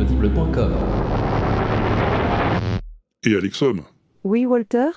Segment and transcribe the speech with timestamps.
[0.00, 0.72] l'inaudible.com.
[3.24, 3.82] Et Alexom,
[4.24, 4.88] Oui, Walter?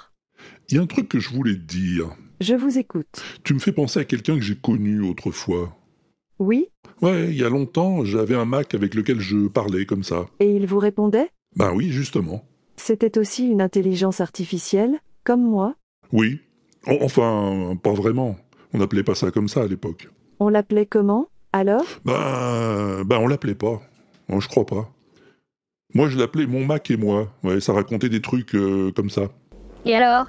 [0.70, 2.10] Il y a un truc que je voulais te dire.
[2.40, 3.22] Je vous écoute.
[3.44, 5.76] Tu me fais penser à quelqu'un que j'ai connu autrefois.
[6.40, 6.68] Oui?
[7.02, 10.26] Ouais, il y a longtemps, j'avais un Mac avec lequel je parlais comme ça.
[10.40, 11.30] Et il vous répondait?
[11.58, 12.46] Ben oui, justement.
[12.78, 15.76] C'était aussi une intelligence artificielle, comme moi?
[16.12, 16.40] Oui.
[16.88, 18.38] En- Enfin, pas vraiment.
[18.74, 20.10] On n'appelait pas ça comme ça à l'époque.
[20.40, 21.86] On l'appelait comment Alors?
[22.06, 23.82] Ben, ben on l'appelait pas.
[24.30, 24.90] Bon, je crois pas.
[25.94, 27.28] Moi, je l'appelais mon Mac et moi.
[27.44, 29.24] Ouais, ça racontait des trucs euh, comme ça.
[29.86, 30.26] Et alors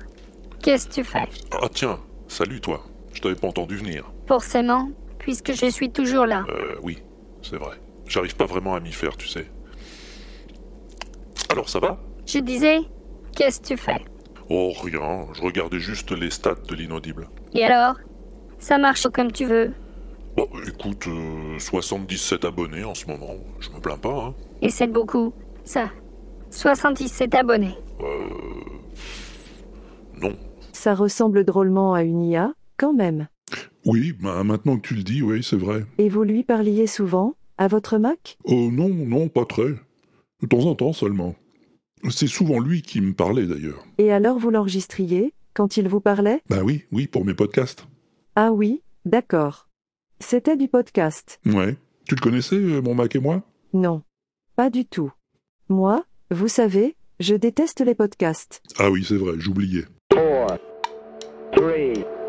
[0.63, 1.29] Qu'est-ce que tu fais?
[1.53, 2.83] Ah tiens, salut toi.
[3.13, 4.11] Je t'avais pas entendu venir.
[4.27, 6.45] Forcément, puisque je suis toujours là.
[6.49, 6.99] Euh, oui,
[7.43, 7.77] c'est vrai.
[8.07, 9.47] J'arrive pas vraiment à m'y faire, tu sais.
[11.51, 12.01] Alors ça va?
[12.27, 12.79] Je disais,
[13.37, 14.03] qu'est-ce que tu fais?
[14.49, 15.27] Oh, rien.
[15.35, 17.29] Je regardais juste les stats de l'inaudible.
[17.55, 17.97] Et alors
[18.59, 19.73] Ça marche comme tu veux.
[20.37, 23.35] Bon, écoute, euh, 77 abonnés en ce moment.
[23.61, 24.35] Je me plains pas, hein.
[24.63, 25.33] Et c'est beaucoup.
[25.65, 25.91] Ça.
[26.51, 27.75] 77 abonnés.
[28.01, 28.29] Euh...
[30.21, 30.37] Non.
[30.73, 33.29] Ça ressemble drôlement à une IA, quand même.
[33.87, 35.85] Oui, bah, maintenant que tu le dis, oui, c'est vrai.
[35.99, 38.39] Et vous lui parliez souvent À votre Mac?
[38.45, 39.75] Oh non, non, pas très.
[40.43, 41.35] De temps en temps seulement.
[42.11, 43.85] C'est souvent lui qui me parlait d'ailleurs.
[43.99, 46.43] Et alors vous l'enregistriez Quand il vous parlait?
[46.49, 47.87] Bah oui, oui, pour mes podcasts.
[48.37, 49.69] Ah oui, d'accord.
[50.21, 51.41] C'était du podcast.
[51.47, 51.77] Ouais.
[52.07, 53.43] Tu le connaissais, euh, mon Mac et moi?
[53.73, 54.03] Non.
[54.57, 55.11] Pas du tout.
[55.69, 58.63] Moi, vous savez, je déteste les podcasts.
[58.79, 59.85] Ah oui, c'est vrai, j'oubliais.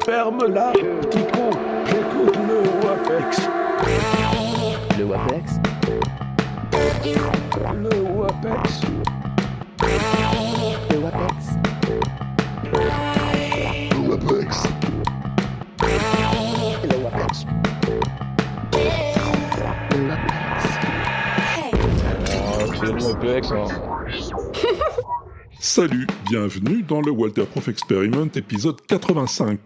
[0.05, 1.49] Ferme-la, petit con.
[1.87, 2.37] J'écoute.
[2.47, 3.04] Le
[25.75, 29.59] Salut, bienvenue dans le Walter Prof Experiment épisode 85.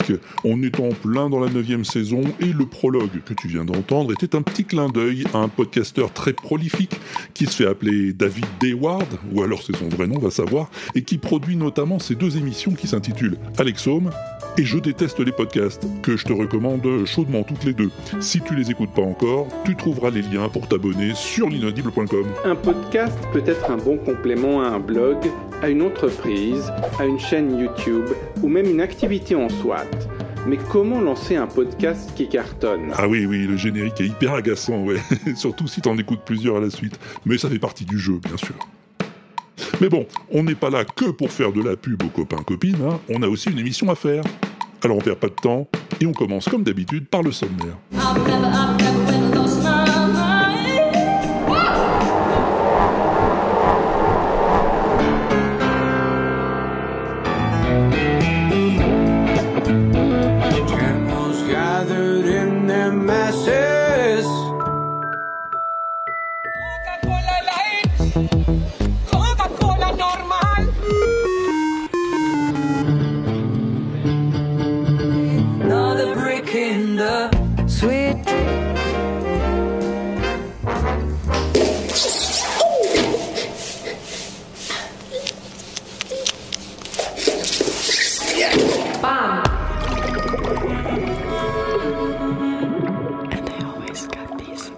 [0.43, 4.11] On est en plein dans la neuvième saison et le prologue que tu viens d'entendre
[4.11, 6.99] était un petit clin d'œil à un podcasteur très prolifique
[7.33, 10.69] qui se fait appeler David Dayward, ou alors c'est son vrai nom, on va savoir,
[10.95, 14.11] et qui produit notamment ces deux émissions qui s'intitulent Alex Home
[14.57, 17.89] et Je déteste les podcasts, que je te recommande chaudement toutes les deux.
[18.19, 22.25] Si tu les écoutes pas encore, tu trouveras les liens pour t'abonner sur l'inaudible.com.
[22.43, 25.17] Un podcast peut être un bon complément à un blog,
[25.61, 26.48] à une entreprise,
[26.99, 28.05] à une chaîne YouTube
[28.41, 29.77] ou même une activité en soi.
[30.47, 32.91] Mais comment lancer un podcast qui cartonne?
[32.97, 34.97] Ah oui, oui, le générique est hyper agaçant, ouais.
[35.35, 36.99] Surtout si t'en écoutes plusieurs à la suite.
[37.25, 38.55] Mais ça fait partie du jeu, bien sûr.
[39.81, 42.99] Mais bon, on n'est pas là que pour faire de la pub aux copains-copines, hein.
[43.09, 44.23] on a aussi une émission à faire.
[44.83, 45.67] Alors on perd pas de temps,
[45.99, 47.77] et on commence comme d'habitude par le sommaire.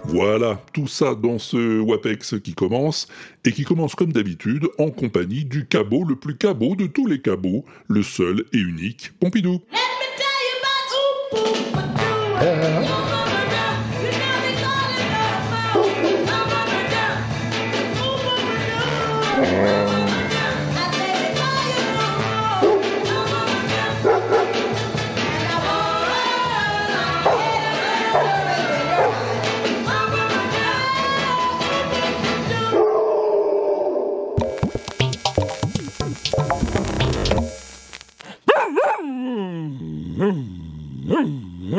[0.06, 3.08] Voilà, tout ça dans ce WAPEX qui commence,
[3.46, 7.22] et qui commence comme d'habitude en compagnie du cabot le plus cabot de tous les
[7.22, 9.62] cabots, le seul et unique Pompidou.
[19.52, 19.91] Yeah.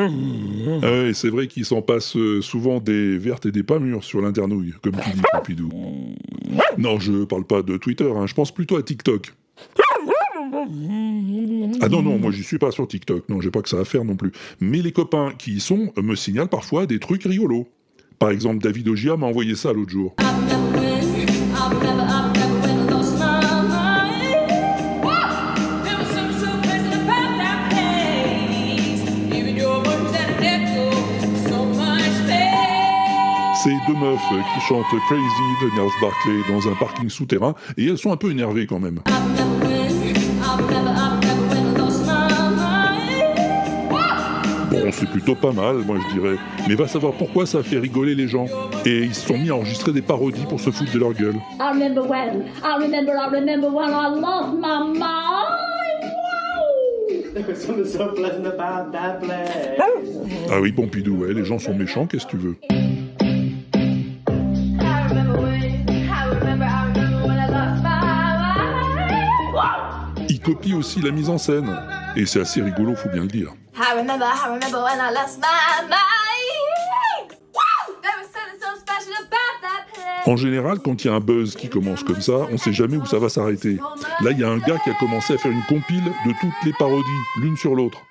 [0.08, 4.20] Ouais, c'est vrai qu'il s'en passe euh, souvent des vertes et des pas mûres sur
[4.20, 5.70] l'internouille, comme tu dis, Pompidou.
[6.78, 9.32] Non, je parle pas de Twitter, hein, je pense plutôt à TikTok.
[11.80, 13.84] Ah non, non, moi j'y suis pas sur TikTok, non, j'ai pas que ça à
[13.84, 14.32] faire non plus.
[14.60, 17.68] Mais les copains qui y sont me signalent parfois des trucs rigolos.
[18.18, 20.14] Par exemple, David Ogia m'a envoyé ça l'autre jour.
[33.62, 34.18] C'est deux meufs
[34.54, 35.22] qui chantent Crazy
[35.62, 38.98] de Nels Barclay dans un parking souterrain et elles sont un peu énervées quand même.
[44.68, 46.36] Bon, c'est plutôt pas mal, moi je dirais.
[46.68, 48.46] Mais va savoir pourquoi ça fait rigoler les gens.
[48.84, 51.36] Et ils se sont mis à enregistrer des parodies pour se foutre de leur gueule.
[51.60, 56.02] I remember when, I remember, I remember when I lost my mind.
[57.36, 57.54] Wow!
[57.54, 59.78] Something so pleasant about that place.
[60.50, 62.56] Ah oui, Pompidou, ouais, les gens sont méchants, qu'est-ce que tu veux?
[70.44, 71.72] Copient aussi la mise en scène.
[72.16, 73.54] Et c'est assez rigolo, faut bien le dire.
[73.76, 77.38] I remember, I remember when I lost my mind.
[77.54, 77.94] Wow!
[78.02, 80.26] There was something so special about that place.
[80.26, 82.96] En général, quand il y a un buzz qui commence comme ça, on sait jamais
[82.96, 83.78] où ça va s'arrêter.
[84.20, 86.64] Là, il y a un gars qui a commencé à faire une compile de toutes
[86.64, 87.04] les parodies,
[87.40, 88.02] l'une sur l'autre.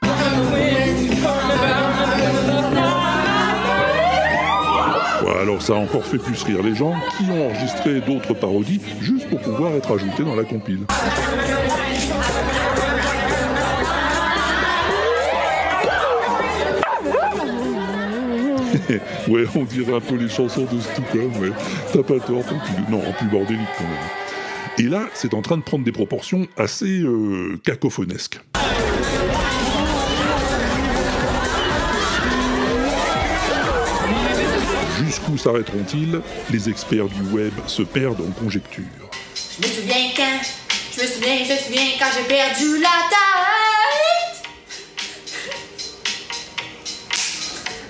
[5.24, 8.82] Ouais, alors ça a encore fait plus rire les gens qui ont enregistré d'autres parodies
[9.02, 10.86] juste pour pouvoir être ajoutés dans la compile.
[19.28, 21.52] ouais, on dirait un peu les chansons de Stucom, ouais.
[21.94, 22.90] T'as pas tort, Pompidou.
[22.90, 23.98] Non, plus bordélique quand même.
[24.78, 28.40] Et là, c'est en train de prendre des proportions assez euh, cacophonesques.
[35.04, 36.22] Jusqu'où s'arrêteront-ils?
[36.52, 38.86] Les experts du web se perdent en conjectures.
[39.36, 40.40] Je me souviens quand,
[40.96, 43.10] je me souviens, je me souviens quand j'ai perdu la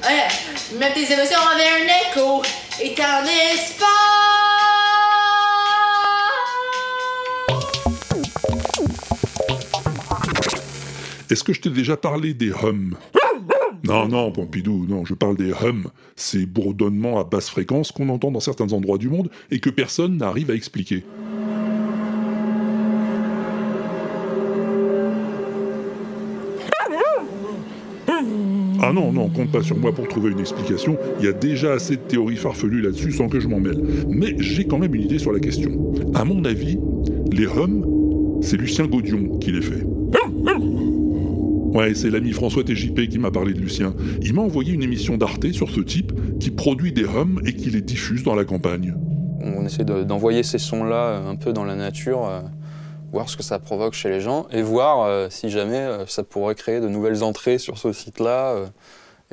[0.01, 0.41] tête.
[0.79, 2.41] Même tes émotions avaient un écho
[2.81, 3.87] et un espace.
[11.29, 12.95] Est-ce que je t'ai déjà parlé des hums?
[13.83, 18.31] Non, non, Pompidou, non, je parle des hums, ces bourdonnements à basse fréquence qu'on entend
[18.31, 21.03] dans certains endroits du monde et que personne n'arrive à expliquer.
[28.83, 31.73] Ah non, non, compte pas sur moi pour trouver une explication, il y a déjà
[31.73, 33.79] assez de théories farfelues là-dessus sans que je m'en mêle.
[34.09, 35.93] Mais j'ai quand même une idée sur la question.
[36.15, 36.79] À mon avis,
[37.31, 37.85] les hums,
[38.41, 39.85] c'est Lucien Gaudion qui les fait.
[41.73, 43.93] Ouais, c'est l'ami François TJP qui m'a parlé de Lucien.
[44.21, 47.69] Il m'a envoyé une émission d'Arte sur ce type qui produit des hums et qui
[47.69, 48.93] les diffuse dans la campagne.
[49.41, 52.41] On essaie de- d'envoyer ces sons-là un peu dans la nature, euh,
[53.11, 56.23] voir ce que ça provoque chez les gens et voir euh, si jamais euh, ça
[56.23, 58.51] pourrait créer de nouvelles entrées sur ce site-là.
[58.51, 58.65] euh,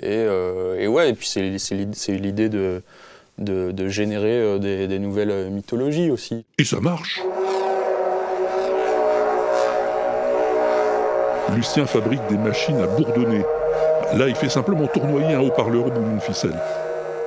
[0.03, 2.83] et, euh, et ouais, et puis c'est c'est l'id- c'est l'idée de,
[3.39, 6.45] de, de générer euh, des, des nouvelles mythologies aussi.
[6.59, 7.23] Et ça marche
[11.55, 13.43] Lucien fabrique des machines à bourdonner.
[14.15, 16.55] Là, il fait simplement tournoyer un haut-parleur au bout d'une ficelle.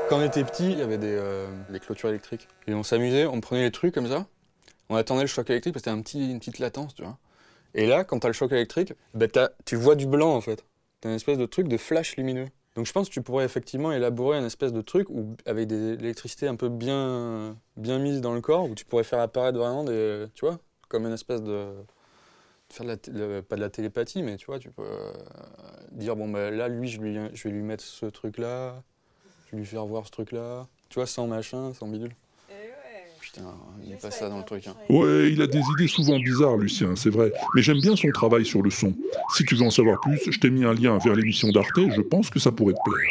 [0.09, 2.47] Quand on était petit, il y avait des, euh, des clôtures électriques.
[2.67, 4.25] Et on s'amusait, on prenait les trucs comme ça,
[4.91, 7.17] on attendait le choc électrique parce que c'était un petit, une petite latence, tu vois.
[7.75, 10.65] Et là, quand t'as le choc électrique, bah t'as- tu vois du blanc en fait.
[11.01, 12.47] T'as une espèce de truc de flash lumineux.
[12.75, 15.93] Donc je pense que tu pourrais effectivement élaborer une espèce de truc où, avec des
[15.93, 19.83] électricités un peu bien, bien mises dans le corps, où tu pourrais faire apparaître vraiment
[19.83, 20.25] des.
[20.35, 20.59] Tu vois
[20.89, 21.73] Comme une espèce de.
[22.77, 25.13] Pas de la télépathie, mais tu vois, tu peux euh,
[25.91, 28.81] dire bon, bah là, lui, je, lui, je vais lui mettre ce truc-là,
[29.47, 30.67] je vais lui faire voir ce truc-là.
[30.89, 32.15] Tu vois, sans machin, sans bidule.
[33.33, 33.47] Putain,
[33.81, 34.67] il n'est pas ça dans le truc.
[34.67, 34.73] Hein.
[34.89, 37.31] Ouais, il a des idées souvent bizarres, Lucien, c'est vrai.
[37.55, 38.93] Mais j'aime bien son travail sur le son.
[39.35, 42.01] Si tu veux en savoir plus, je t'ai mis un lien vers l'émission d'Arte, je
[42.01, 43.09] pense que ça pourrait te plaire.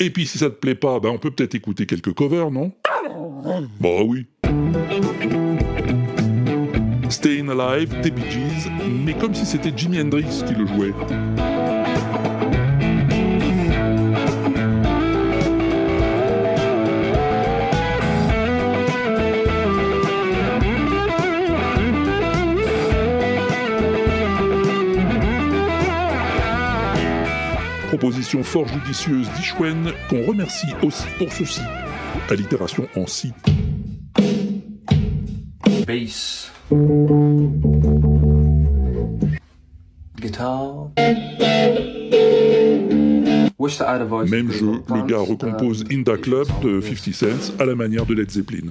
[0.00, 2.72] Et puis si ça te plaît pas, ben on peut peut-être écouter quelques covers, non?
[3.80, 4.26] Bah oui.
[7.10, 8.70] Staying Alive, des Bee Gees,
[9.04, 10.94] mais comme si c'était Jimi Hendrix qui le jouait.
[27.98, 31.62] Proposition fort judicieuse d'Ichwen qu'on remercie aussi pour ceci.
[32.30, 33.32] Allitération en si.
[35.84, 36.52] Bass.
[40.20, 40.90] Guitar.
[44.28, 48.14] Même jeu, le gars recompose In Da Club de 50 Cent à la manière de
[48.14, 48.70] Led Zeppelin.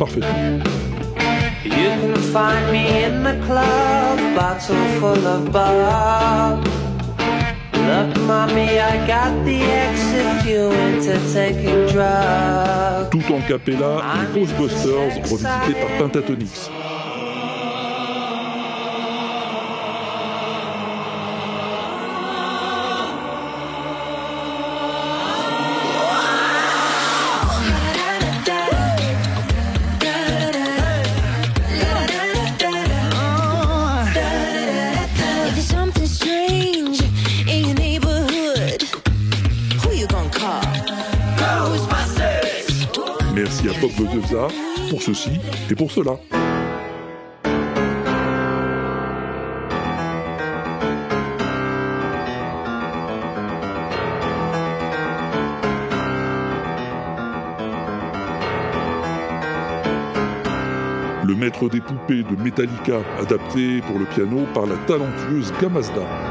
[0.00, 0.64] Parfaitement.
[1.64, 6.66] You can find me in the club, bottle full of Bob.
[7.74, 13.10] Look, mommy, I got the exit you into taking drugs.
[13.10, 16.70] Tout en capella, les Ghostbusters revisités par Pentatonix.
[44.90, 45.30] Pour ceci
[45.70, 46.12] et pour cela.
[61.24, 66.29] Le maître des poupées de Metallica, adapté pour le piano par la talentueuse Gamazda.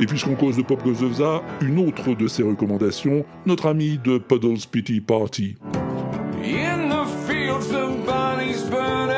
[0.00, 4.66] Et puisqu'on cause de Pop Gozovza, une autre de ses recommandations, notre ami de Puddles
[4.70, 5.56] Pity Party.
[6.44, 9.16] In the fields, the bodies burning.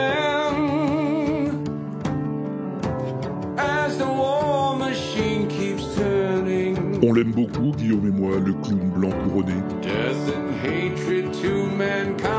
[3.58, 6.76] As the war machine keeps turning.
[7.02, 9.52] On l'aime beaucoup, Guillaume et moi, le clown blanc couronné.
[9.82, 12.30] Death and hatred to mankind.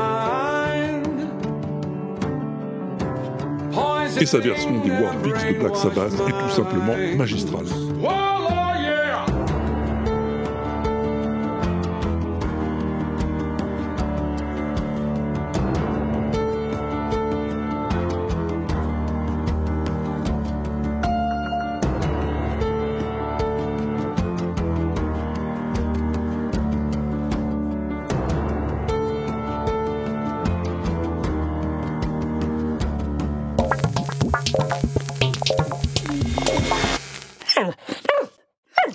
[4.20, 7.66] Et sa version des Warbeaks de Black Sabbath est tout simplement magistrale.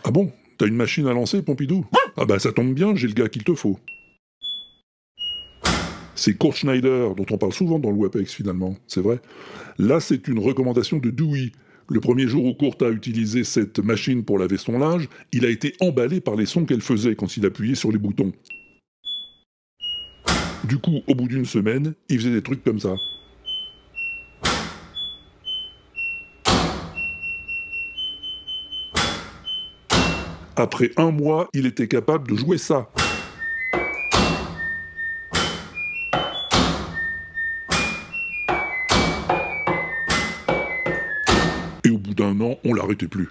[0.08, 0.32] Ah bon?
[0.58, 1.86] T'as une machine à lancer, Pompidou?
[2.16, 3.78] Ah bah ça tombe bien, j'ai le gars qu'il te faut.
[6.16, 9.20] C'est Kurt Schneider, dont on parle souvent dans le WebEx finalement, c'est vrai.
[9.78, 11.52] Là, c'est une recommandation de Dewey.
[11.90, 15.50] Le premier jour où Kurt a utilisé cette machine pour laver son linge, il a
[15.50, 18.32] été emballé par les sons qu'elle faisait quand il appuyait sur les boutons.
[20.64, 22.96] Du coup, au bout d'une semaine, il faisait des trucs comme ça.
[30.60, 32.90] Après un mois, il était capable de jouer ça.
[41.84, 43.30] Et au bout d'un an, on l'arrêtait plus.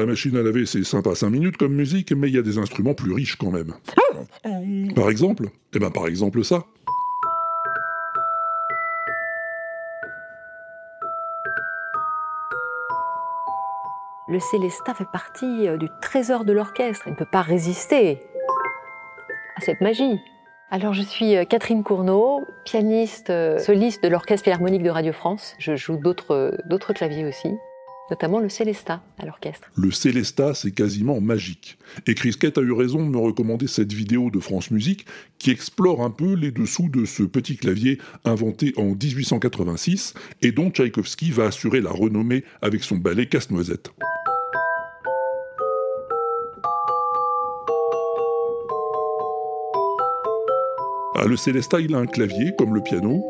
[0.00, 2.58] La machine à laver, c'est sympa 5 minutes comme musique, mais il y a des
[2.58, 3.74] instruments plus riches quand même.
[4.94, 6.64] Par exemple Eh ben par exemple ça.
[14.28, 17.02] Le Célestat fait partie euh, du trésor de l'orchestre.
[17.06, 18.20] Il ne peut pas résister
[19.56, 20.20] à cette magie.
[20.70, 25.56] Alors je suis euh, Catherine Cournot, pianiste euh, soliste de l'Orchestre Philharmonique de Radio France.
[25.58, 27.56] Je joue d'autres claviers aussi,
[28.10, 29.70] notamment le Célestat à l'orchestre.
[29.76, 31.78] Le Célestat, c'est quasiment magique.
[32.06, 35.06] Et Chris Kett a eu raison de me recommander cette vidéo de France Musique
[35.38, 40.70] qui explore un peu les dessous de ce petit clavier inventé en 1886 et dont
[40.70, 43.90] Tchaïkovski va assurer la renommée avec son ballet Casse-Noisette.
[51.22, 53.22] Ah, le Célestat, il a un clavier, comme le piano,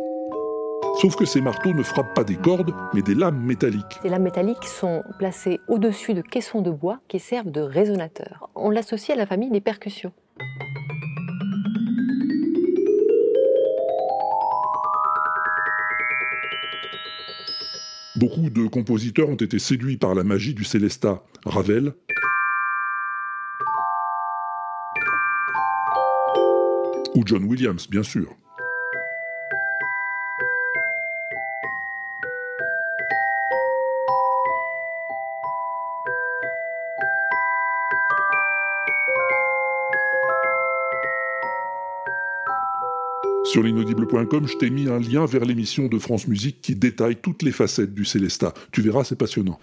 [1.01, 3.99] sauf que ces marteaux ne frappent pas des cordes, mais des lames métalliques.
[4.03, 8.51] Ces lames métalliques sont placées au-dessus de caissons de bois qui servent de résonateurs.
[8.55, 10.13] On l'associe à la famille des percussions.
[18.17, 21.23] Beaucoup de compositeurs ont été séduits par la magie du Célestat.
[21.47, 21.95] Ravel,
[27.15, 28.29] ou John Williams, bien sûr.
[43.51, 47.43] Sur l'inaudible.com, je t'ai mis un lien vers l'émission de France Musique qui détaille toutes
[47.43, 48.55] les facettes du Célesta.
[48.71, 49.59] Tu verras, c'est passionnant.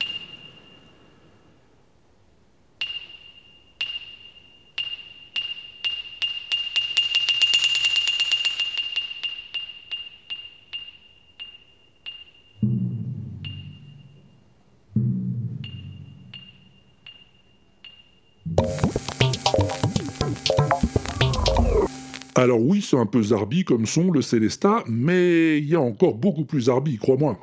[22.48, 26.14] Alors oui, c'est un peu zarbi comme son, le Célesta, mais il y a encore
[26.14, 27.38] beaucoup plus zarbi, crois-moi.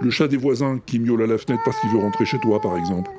[0.00, 2.58] Le chat des voisins qui miaule à la fenêtre parce qu'il veut rentrer chez toi,
[2.58, 3.10] par exemple.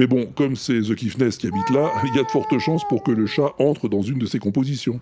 [0.00, 2.82] Mais bon, comme c'est The Kiffness qui habite là, il y a de fortes chances
[2.88, 5.00] pour que le chat entre dans une de ses compositions.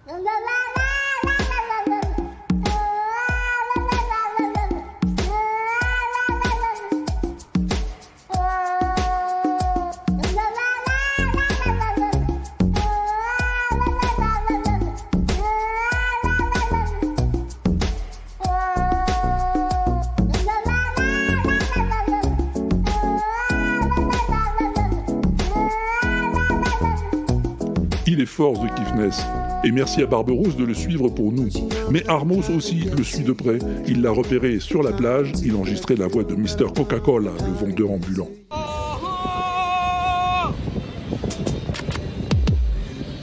[28.32, 29.22] Fort The Kiffness.
[29.62, 31.50] Et merci à Barberousse de le suivre pour nous.
[31.90, 33.58] Mais Armos aussi le suit de près.
[33.86, 36.72] Il l'a repéré sur la plage, il enregistrait la voix de Mr.
[36.74, 38.28] Coca-Cola, le vendeur ambulant.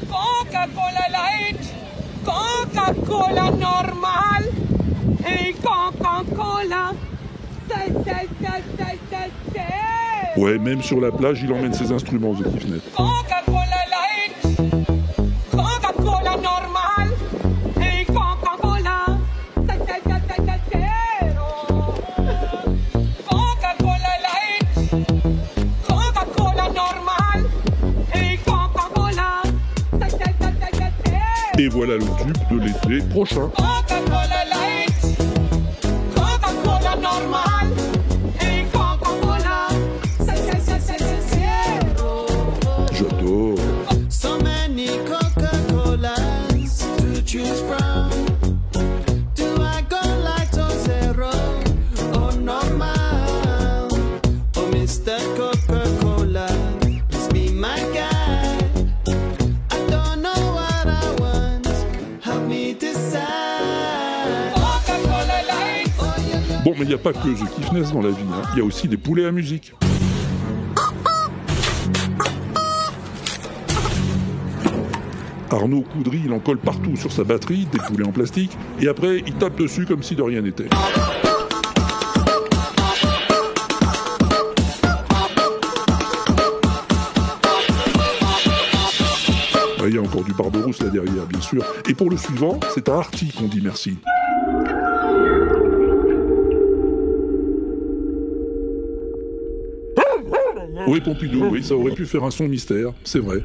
[0.08, 1.74] Coca-Cola Light,
[2.24, 4.44] Coca-Cola normal
[5.28, 6.94] et Coca-Cola.
[10.38, 12.82] Ouais, même sur la plage, il emmène ses instruments The Kiffness.
[32.88, 33.50] L'été prochain.
[66.64, 68.42] Bon, mais il n'y a pas que The Kiffness dans la vie, hein.
[68.54, 69.74] il y a aussi des poulets à musique.
[75.50, 79.24] Arnaud Coudry, il en colle partout sur sa batterie, des poulets en plastique, et après,
[79.26, 80.68] il tape dessus comme si de rien n'était.
[89.90, 91.66] Il y a encore du Barberousse là derrière, bien sûr.
[91.88, 93.98] Et pour le suivant, c'est à Artie qu'on dit merci.
[100.90, 103.44] Oui, Pompidou, oui, ça aurait pu faire un son mystère, c'est vrai.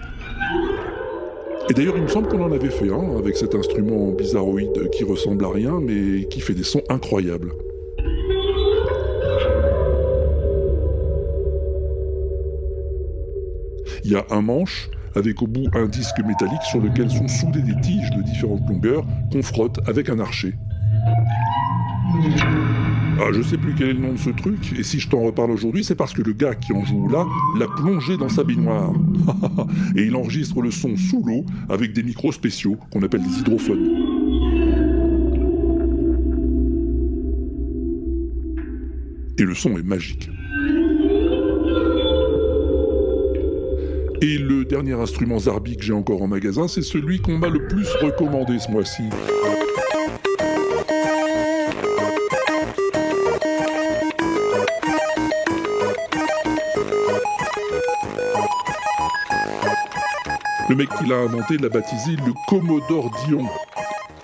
[1.68, 5.04] Et d'ailleurs, il me semble qu'on en avait fait un avec cet instrument bizarroïde qui
[5.04, 7.52] ressemble à rien, mais qui fait des sons incroyables.
[14.04, 17.60] Il y a un manche avec au bout un disque métallique sur lequel sont soudées
[17.60, 20.54] des tiges de différentes longueurs qu'on frotte avec un archer.
[23.20, 25.20] Ah, je sais plus quel est le nom de ce truc, et si je t'en
[25.20, 27.24] reparle aujourd'hui, c'est parce que le gars qui en joue là
[27.58, 28.92] l'a plongé dans sa baignoire.
[29.96, 33.88] et il enregistre le son sous l'eau avec des micros spéciaux qu'on appelle des hydrophones.
[39.38, 40.28] Et le son est magique.
[44.22, 47.66] Et le dernier instrument Zarbi que j'ai encore en magasin, c'est celui qu'on m'a le
[47.68, 49.02] plus recommandé ce mois-ci.
[60.74, 63.46] Le mec qui l'a inventé l'a baptisé le Commodore Dion.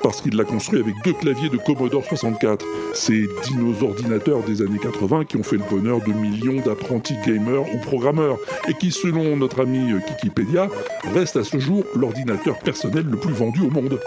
[0.02, 2.66] Parce qu'il l'a construit avec deux claviers de Commodore 64.
[2.92, 7.72] Ces dinos ordinateurs des années 80 qui ont fait le bonheur de millions d'apprentis gamers
[7.72, 8.36] ou programmeurs
[8.66, 10.66] et qui, selon notre ami Wikipédia,
[11.14, 14.00] reste à ce jour l'ordinateur personnel le plus vendu au monde.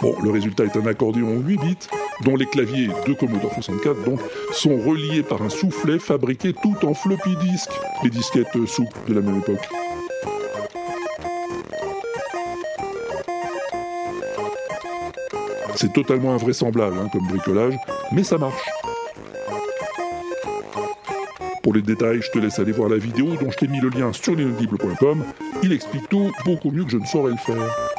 [0.00, 1.78] Bon, le résultat est un accordéon 8 bits,
[2.24, 4.20] dont les claviers de Commodore 64 donc,
[4.52, 7.70] sont reliés par un soufflet fabriqué tout en floppy disk,
[8.02, 9.68] les disquettes souples de la même époque.
[15.76, 17.74] C'est totalement invraisemblable hein, comme bricolage,
[18.10, 18.68] mais ça marche.
[21.62, 23.90] Pour les détails, je te laisse aller voir la vidéo dont je t'ai mis le
[23.90, 25.22] lien sur l'inaudible.com.
[25.62, 27.97] Il explique tout beaucoup mieux que je ne saurais le faire.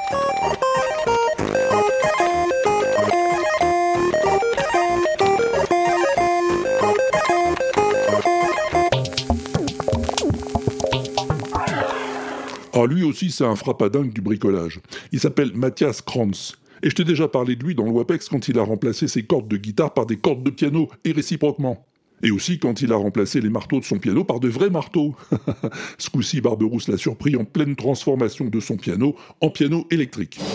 [12.81, 14.79] Ah, lui aussi, c'est un frappadingue du bricolage.
[15.11, 16.55] Il s'appelle Mathias Kranz.
[16.81, 19.23] Et je t'ai déjà parlé de lui dans le WAPEX quand il a remplacé ses
[19.23, 21.85] cordes de guitare par des cordes de piano, et réciproquement.
[22.23, 25.15] Et aussi quand il a remplacé les marteaux de son piano par de vrais marteaux.
[25.97, 30.39] Ce coup-ci, Barberousse l'a surpris en pleine transformation de son piano en piano électrique.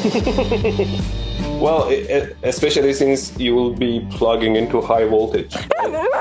[1.61, 1.89] Well,
[2.43, 5.55] especially since you will be plugging into high voltage.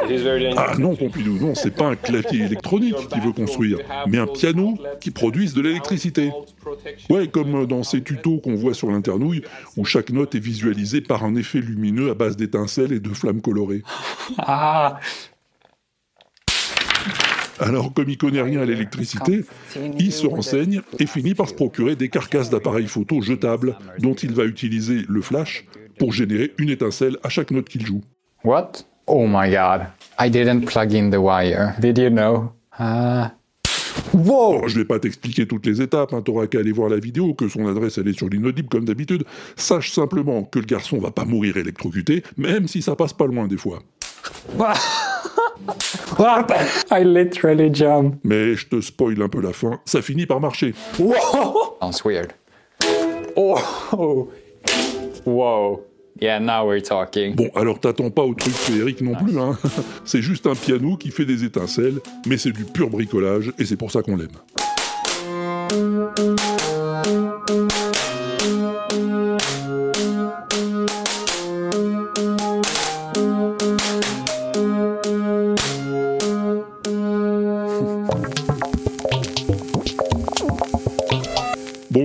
[0.03, 0.65] It is very dangerous.
[0.69, 4.77] Ah non, Pompidou, non, c'est pas un clavier électronique qu'il veut construire, mais un piano
[5.01, 6.31] qui produise de l'électricité.
[7.09, 9.43] Ouais, comme dans ces tutos qu'on voit sur l'internouille,
[9.75, 13.41] où chaque note est visualisée par un effet lumineux à base d'étincelles et de flammes
[13.41, 13.81] colorées.
[14.37, 14.99] Ah,
[17.63, 19.45] Alors, comme il connaît rien à l'électricité,
[19.97, 24.33] il se renseigne et finit par se procurer des carcasses d'appareils photo jetables dont il
[24.33, 25.65] va utiliser le flash
[25.97, 28.01] pour générer une étincelle à chaque note qu'il joue.
[28.43, 28.83] what?
[29.07, 29.87] Oh my god.
[30.19, 31.73] I didn't plug in the wire.
[31.79, 32.51] Did you know?
[32.77, 33.31] Ah.
[34.13, 37.33] Wow Je vais pas t'expliquer toutes les étapes, hein, t'auras qu'à aller voir la vidéo,
[37.33, 39.23] que son adresse elle est sur l'inaudible comme d'habitude.
[39.55, 43.47] Sache simplement que le garçon va pas mourir électrocuté, même si ça passe pas loin
[43.47, 43.79] des fois.
[44.57, 44.77] What?
[46.91, 48.19] I literally jumped.
[48.23, 50.73] Mais je te spoil un peu la fin, ça finit par marcher.
[50.97, 52.33] Sounds weird.
[53.35, 53.57] Oh!
[55.25, 55.81] Whoa.
[56.21, 57.35] Yeah, now we're talking.
[57.35, 59.57] Bon, alors t'attends pas au truc féerique non plus, hein.
[60.05, 63.77] C'est juste un piano qui fait des étincelles, mais c'est du pur bricolage, et c'est
[63.77, 64.29] pour ça qu'on l'aime.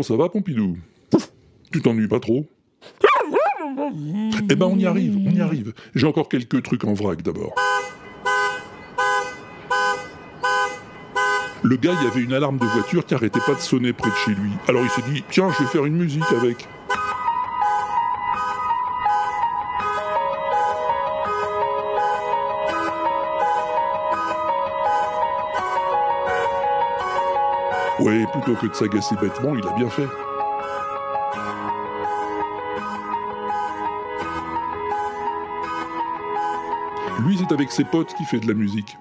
[0.09, 0.79] Ça va, Pompidou?
[1.71, 2.47] Tu t'ennuies pas trop?
[4.51, 5.75] Eh ben, on y arrive, on y arrive.
[5.94, 7.55] J'ai encore quelques trucs en vrac d'abord.
[11.62, 14.09] Le gars, il y avait une alarme de voiture qui arrêtait pas de sonner près
[14.09, 14.51] de chez lui.
[14.66, 16.66] Alors il s'est dit, tiens, je vais faire une musique avec.
[28.01, 30.07] Ouais, plutôt que de s'agacer bêtement, il a bien fait.
[37.27, 38.97] Lui, c'est avec ses potes qu'il fait de la musique.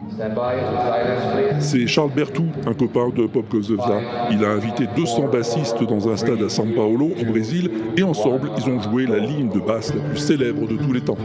[1.60, 4.02] C'est Charles Bertou, un copain de Pop Fla.
[4.32, 8.50] Il a invité 200 bassistes dans un stade à São Paulo, au Brésil, et ensemble,
[8.58, 11.18] ils ont joué la ligne de basse la plus célèbre de tous les temps.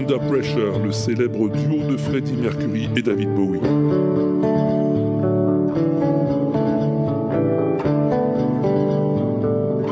[0.00, 3.60] Under Pressure, le célèbre duo de Freddie Mercury et David Bowie.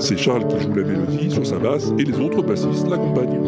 [0.01, 3.43] C'est Charles qui joue la mélodie sur sa basse et les autres bassistes l'accompagnent.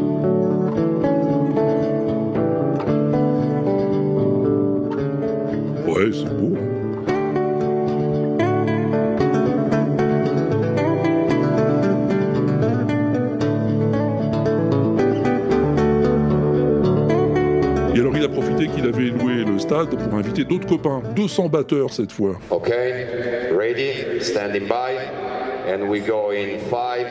[5.88, 6.79] Ouais, c'est beau.
[19.90, 22.38] stade pour inviter d'autres copains, 200 batteurs cette fois.
[22.50, 22.72] Ok,
[23.53, 24.96] ready, standing by,
[25.68, 27.07] and we go in 5,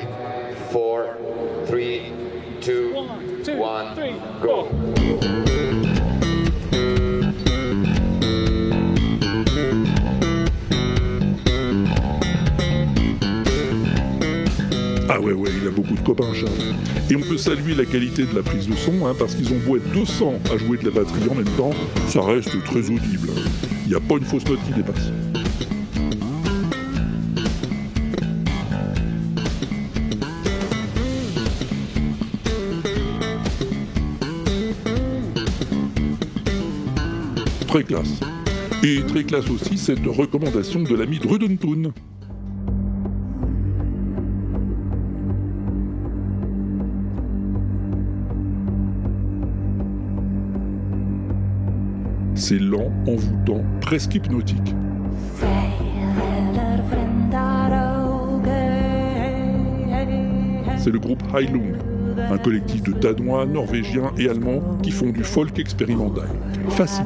[15.80, 16.52] beaucoup de copains, Charles.
[17.10, 19.60] Et on peut saluer la qualité de la prise de son, hein, parce qu'ils ont
[19.66, 21.72] beau être 200 à jouer de la batterie en même temps,
[22.08, 23.30] ça reste très audible.
[23.86, 25.12] Il n'y a pas une fausse note qui dépasse.
[37.68, 38.20] Très classe.
[38.84, 41.94] Et très classe aussi cette recommandation de l'ami Drudentoon.
[53.90, 54.76] presque hypnotique.
[60.78, 61.74] C'est le groupe Heilung,
[62.30, 66.28] un collectif de Danois, Norvégiens et Allemands qui font du folk expérimental.
[66.70, 67.04] Facile.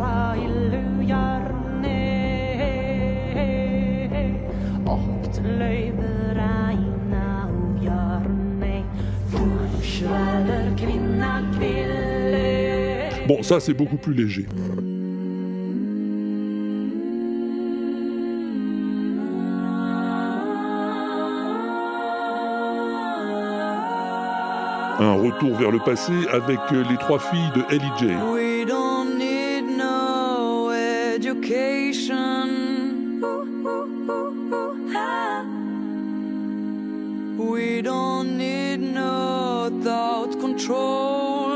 [13.26, 14.48] Bon, ça c'est beaucoup plus léger.
[25.00, 28.06] Un retour vers le passé avec les trois filles de Ellie J.
[28.32, 32.50] We don't need no education.
[37.38, 41.52] We don't need no thought control.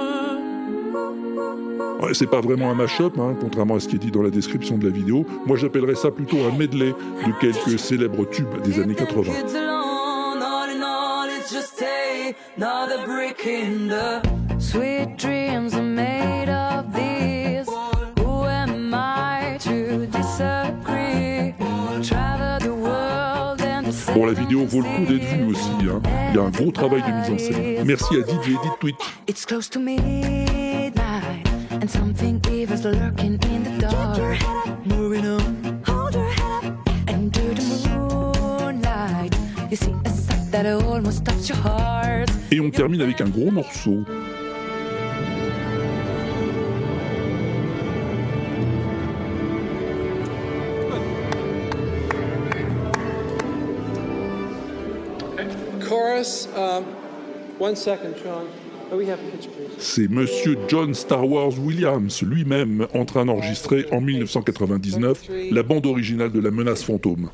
[2.02, 4.30] Ouais, c'est pas vraiment un mash-up, hein, contrairement à ce qui est dit dans la
[4.30, 5.26] description de la vidéo.
[5.45, 6.93] Moi j'appellerais ça plutôt un medley
[7.26, 9.34] de quelques célèbres tubes des années 80.
[12.56, 14.22] Another brick in the
[14.60, 17.68] sweet dreams are made of these.
[18.20, 21.54] Who am I to disagree?
[22.04, 25.70] Travel the world and the Bon, la vidéo vaut le coup d'être vue aussi.
[25.90, 26.02] hein.
[26.30, 27.86] Il y a un gros travail de mise en scène.
[27.86, 28.96] Merci à DJ Edit Twitch.
[29.28, 34.38] It's close to midnight, and something evil's lurking in the dark.
[34.86, 36.74] Moving on, hold your head up,
[37.10, 39.36] and to the moonlight.
[39.70, 39.94] You see
[40.58, 42.30] a sight that almost stops your heart.
[42.52, 44.04] Et on termine avec un gros morceau.
[55.88, 56.84] Chorus, um,
[57.60, 58.46] one second, Sean.
[58.89, 59.76] Oh, we have pitch, please.
[59.80, 66.32] C'est Monsieur John Star Wars Williams lui-même en train d'enregistrer en 1999 la bande originale
[66.32, 67.30] de La Menace Fantôme.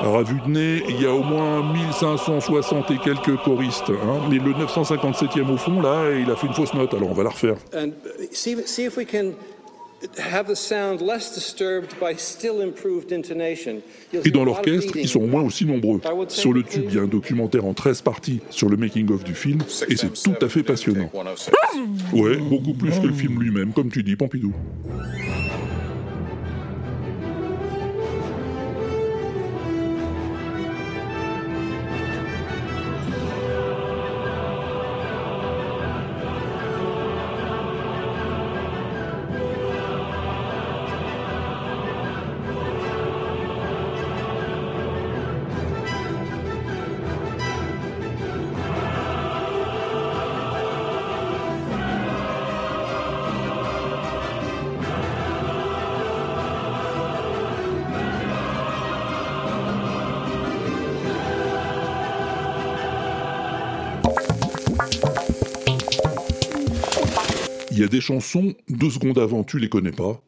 [0.00, 4.20] Alors à vue de nez, il y a au moins 1560 et quelques choristes, hein,
[4.30, 7.24] mais le 957e au fond, là, il a fait une fausse note, alors on va
[7.24, 7.56] la refaire.
[7.74, 7.92] And
[8.30, 9.32] see, see if we can
[10.18, 13.80] have the sound less disturbed by still improved intonation.
[14.12, 16.00] You'll Et dans l'orchestre, ils sont au moins aussi nombreux.
[16.28, 19.34] Sur le tube, il y a un documentaire en 13 parties sur le making-of du
[19.34, 21.10] film, et c'est tout à fait passionnant.
[22.12, 24.52] Ouais, beaucoup plus que le film lui-même, comme tu dis, Pompidou.
[67.96, 70.20] Des chansons, deux secondes avant, tu les connais pas,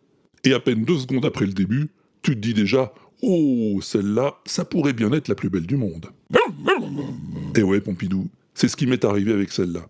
[0.42, 1.90] et à peine deux secondes après le début,
[2.22, 6.06] tu te dis déjà Oh, celle-là, ça pourrait bien être la plus belle du monde.
[7.54, 9.80] Et ouais, Pompidou, c'est ce qui m'est arrivé avec celle-là.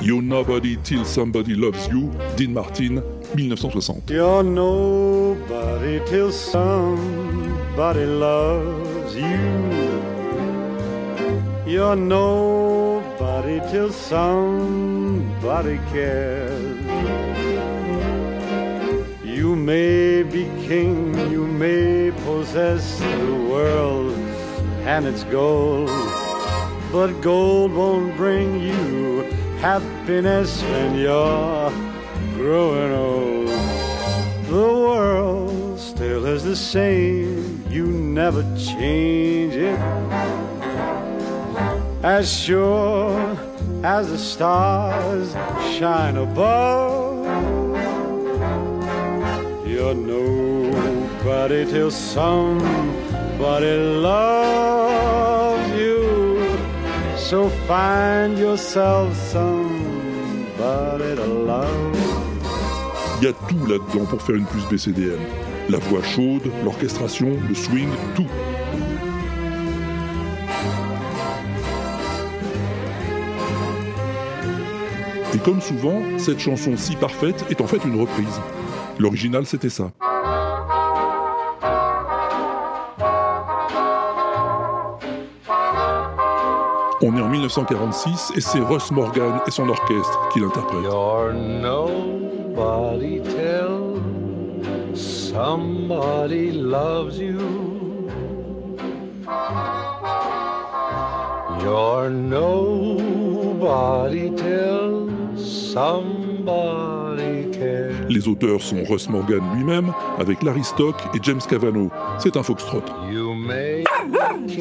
[0.00, 3.02] You're Nobody Till Somebody Loves You, Dean Martin,
[3.36, 4.08] 1960.
[4.08, 9.38] You're nobody till somebody loves you.
[11.66, 12.71] You're nobody
[13.42, 16.78] till somebody cares.
[19.24, 24.12] You may be king, you may possess the world
[24.84, 25.90] and its gold,
[26.92, 29.22] but gold won't bring you
[29.58, 31.70] happiness when you're
[32.34, 33.48] growing old.
[34.46, 40.41] The world still is the same, you never change it.
[42.04, 43.38] As sure
[43.84, 45.36] as the stars
[45.78, 47.24] shine above,
[49.64, 56.58] you're nobody till somebody loves you.
[57.16, 61.96] So find yourself somebody to love.
[63.20, 65.20] Il y a tout là-dedans pour faire une plus BCDM.
[65.68, 68.26] La voix chaude, l'orchestration, le swing, tout.
[75.34, 78.40] Et comme souvent, cette chanson si parfaite est en fait une reprise.
[78.98, 79.90] L'original c'était ça.
[87.04, 90.82] On est en 1946 et c'est Russ Morgan et son orchestre qui l'interprètent.
[101.62, 105.01] You're nobody till.
[108.08, 111.90] Les auteurs sont Russ Morgan lui-même, avec Larry Stock et James Cavano.
[112.18, 112.82] C'est un foxtrot.
[113.12, 113.84] You may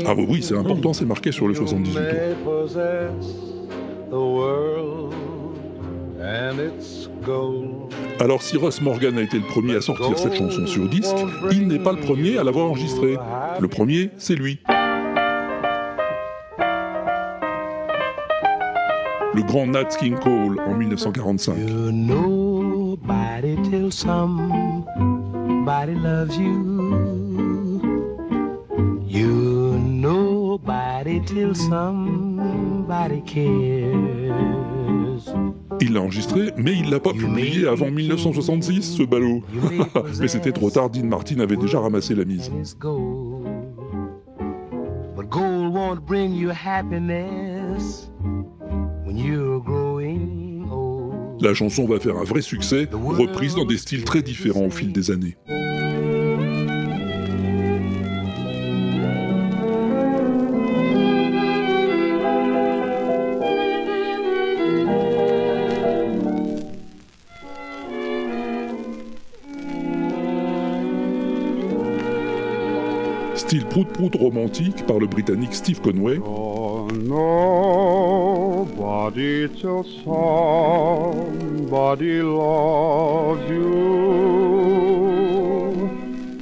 [0.05, 2.01] Ah oui, oui, c'est important, c'est marqué sur le 78 tours.
[2.01, 3.11] may possess
[4.09, 5.13] the world
[6.21, 7.93] and its gold.
[8.19, 11.15] Alors si Russ Morgan a été le premier à sortir cette chanson sur disque,
[11.51, 13.17] il n'est pas le premier à l'avoir enregistrée.
[13.59, 14.59] Le premier, c'est lui.
[19.33, 21.55] Le grand Nat King Cole en 1945.
[21.91, 27.79] Nobody till somebody loves you.
[29.07, 35.33] You nobody till somebody cares.
[35.79, 39.43] Il l'a enregistré, mais il l'a pas publié avant 1966, ce ballot.
[40.19, 42.51] mais c'était trop tard, Dean Martin avait déjà ramassé la mise.
[45.15, 48.11] But gold won't bring you happiness
[51.41, 54.91] La chanson va faire un vrai succès, reprise dans des styles très différents au fil
[54.91, 55.37] des années.
[73.35, 76.19] Style prout-prout romantique par le britannique Steve Conway,
[79.01, 83.57] Nobody till somebody loves you.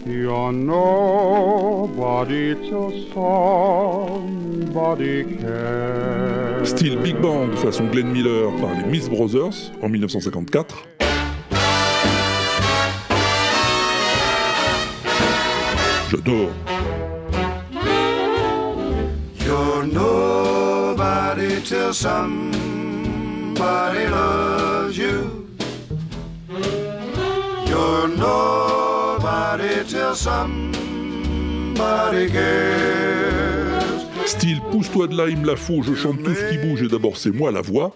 [0.05, 6.71] You're nobody till somebody cares.
[6.71, 10.85] style big band façon Glenn Miller par les Miss Brothers en 1954,
[16.11, 16.49] J'adore.
[34.25, 36.87] Style pousse-toi de là, il me la faut, je chante tout ce qui bouge et
[36.87, 37.95] d'abord c'est moi la voix.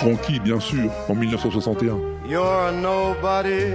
[0.00, 1.98] Frankie, bien sûr, en 1961.
[2.26, 3.66] You're nobody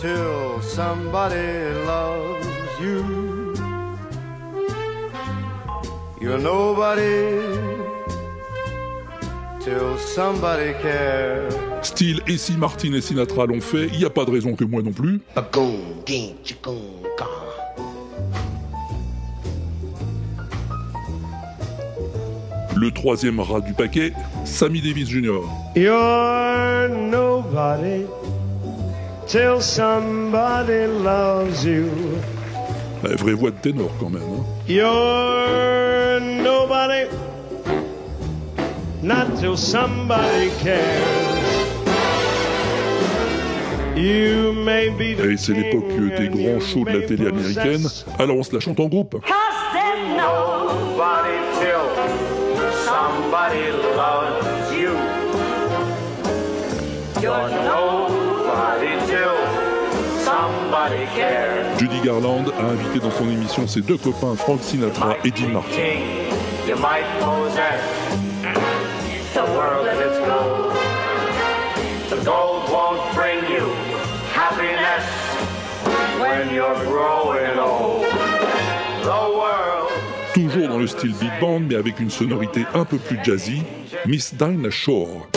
[0.00, 2.46] till somebody loves
[2.80, 3.52] you.
[6.18, 7.42] You're nobody
[9.60, 11.52] till somebody cares.
[11.82, 14.64] Style et si Martin et Sinatra l'ont fait, il n'y a pas de raison que
[14.64, 15.20] moi non plus.
[22.84, 24.12] Le troisième rat du paquet,
[24.44, 25.40] Sammy Davis Jr.
[25.74, 28.04] You're nobody
[29.26, 31.86] till somebody loves you.
[33.02, 34.20] La vraie voix de ténor quand même.
[34.22, 34.44] hein.
[34.68, 37.06] You're nobody,
[39.02, 41.24] not till somebody cares.
[43.96, 47.86] You may be the Et c'est l'époque des grands shows de la télé américaine,
[48.18, 49.16] alors on se la chante en groupe.
[53.44, 54.92] Somebody loves you.
[57.20, 59.36] You're nobody till
[60.24, 61.78] somebody cares.
[61.78, 66.00] Judy Garland a invité dans son émission ses deux copains Frank Sinatra et Dean Martin.
[66.66, 67.82] You might possess
[69.34, 70.72] the world and its gold.
[72.10, 73.68] The gold won't bring you
[74.32, 75.04] happiness
[76.18, 78.13] when you're growing old.
[80.54, 83.62] Toujours dans le style big band, mais avec une sonorité un peu plus jazzy,
[84.06, 85.33] Miss Dinah Shore.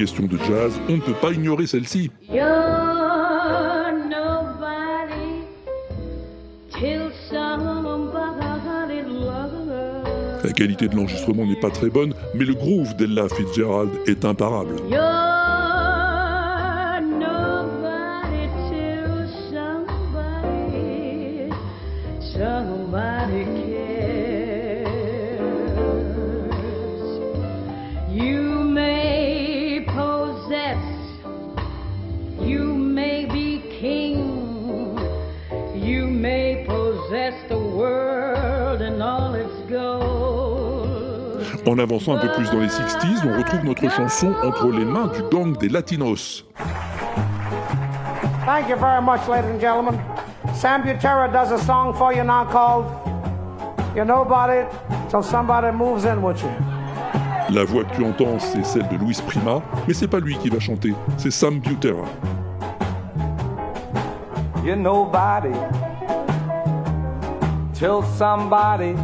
[0.00, 2.10] Et puisqu'il est question de jazz, on ne peut pas ignorer celle-ci.
[10.42, 14.76] La qualité de l'enregistrement n'est pas très bonne, mais le groove d'Ella Fitzgerald est imparable.
[14.90, 15.29] You're
[41.80, 45.22] avançant un peu plus dans les 60s, on retrouve notre chanson entre les mains du
[45.30, 46.44] gang des Latinos.
[48.46, 49.98] Thank you very much, ladies and gentlemen.
[50.54, 52.84] Sam Butera does a song for you now called
[53.94, 54.66] You're Nobody
[55.08, 56.50] Till Somebody Moves In With You.
[57.50, 60.48] La voix que tu entends, c'est celle de Luis Prima, mais c'est pas lui qui
[60.48, 62.06] va chanter, c'est Sam Butera.
[64.64, 65.54] You're nobody
[67.74, 68.94] till somebody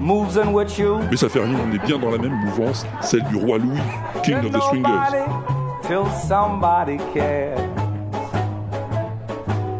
[0.00, 3.78] Mais ça fait rien, on est bien dans la même mouvance, celle du roi Louis,
[4.22, 5.60] King of the Swingers.
[5.90, 7.58] till somebody cares.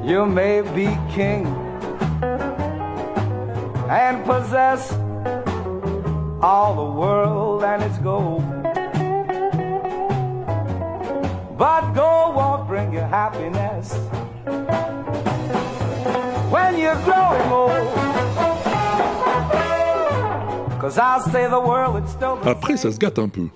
[0.05, 1.47] You may be king
[3.89, 4.93] and possess
[6.43, 8.43] all the world and its gold.
[11.57, 13.93] But gold won't bring you happiness
[16.51, 18.00] when you're growing old.
[22.45, 23.47] Après, ça se gâte un peu.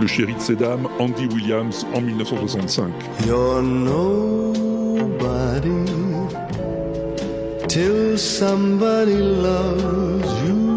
[0.00, 2.92] Le chéri de ses dames, Andy Williams, en 1965.
[3.26, 4.08] You're nobody
[7.66, 10.68] till somebody loves you.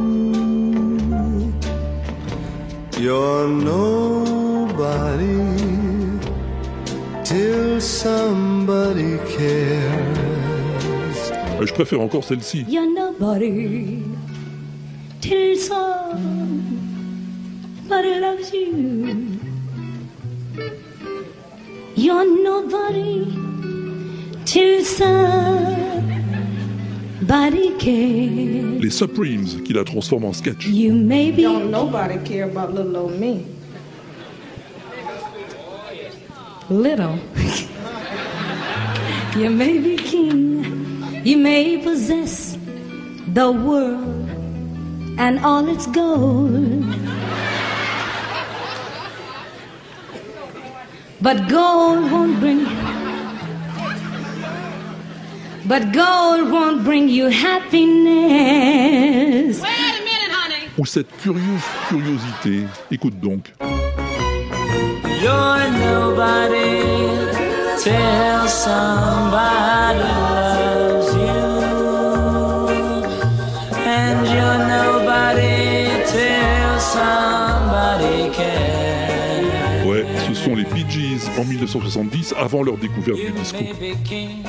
[2.99, 4.31] You're nobody
[7.23, 10.00] till somebody cares.
[11.61, 12.65] Euh, Je préfère encore celle-ci.
[12.67, 13.99] You're nobody
[15.19, 16.19] till somebody
[18.19, 19.37] loves you.
[21.95, 23.27] You're nobody
[24.45, 26.01] till somebody
[27.77, 28.81] cares.
[28.81, 30.65] Les Supremes, qui la transforment en sketch.
[30.67, 33.45] You may be Don't nobody care about little old me.
[36.69, 37.17] little.
[39.37, 40.50] you may be king.
[41.23, 42.57] You may possess
[43.27, 44.27] the world
[45.19, 46.83] and all its gold.
[51.21, 52.65] But gold won't bring
[55.67, 57.91] But gold won't bring you happiness.
[59.61, 60.69] Wait a minute, honey.
[60.79, 62.65] Ou cette curieuse curiosité.
[62.89, 63.53] Écoute donc.
[65.21, 66.81] You're nobody
[67.77, 70.50] till somebody
[79.85, 83.57] Ouais, ce sont les Bee Gees en 1970, avant leur découverte du disco.
[83.57, 84.43] may be king,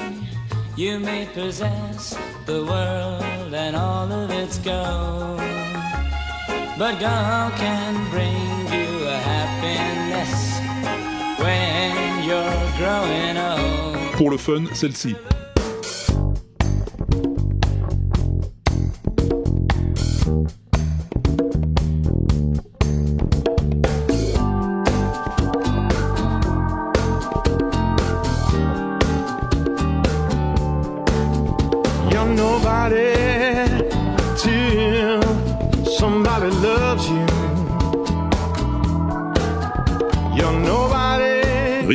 [0.77, 2.17] you may possess
[2.47, 5.41] the world and all of its gold.
[6.79, 10.61] But gold can bring you a happiness
[11.39, 14.17] when you're growing old.
[14.17, 15.15] Pour le fun, celle-ci.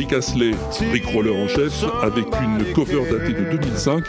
[0.08, 0.52] Rick Astley,
[0.90, 4.04] Rick Roller en chef, avec une cover datée de 2005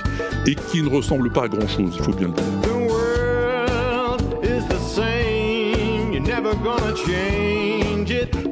[0.47, 2.43] et qui ne ressemble pas à grand-chose, il faut bien le dire.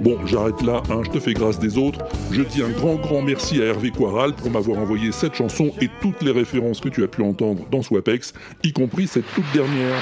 [0.02, 2.00] Bon, j'arrête là, hein, je te fais grâce des autres.
[2.32, 5.90] Je dis un grand, grand merci à Hervé Quaral pour m'avoir envoyé cette chanson et
[6.02, 8.34] toutes les références que tu as pu entendre dans Swapex,
[8.66, 9.96] y compris cette toute dernière.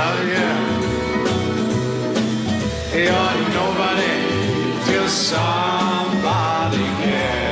[0.00, 0.50] Love you.
[3.04, 4.16] You're nobody
[4.86, 7.50] till somebody cares.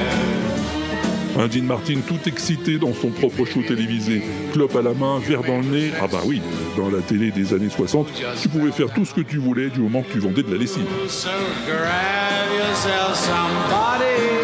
[1.39, 4.23] Un Dean Martin tout excité dans son propre show télévisé.
[4.53, 5.93] Clope à la main, verre dans le nez.
[6.03, 6.43] Ah bah oui,
[6.77, 8.09] dans la télé des années 60,
[8.43, 10.59] tu pouvais faire tout ce que tu voulais du moment que tu vendais de la
[10.59, 10.87] lessive.
[11.09, 11.29] So
[11.65, 14.38] grab yourself somebody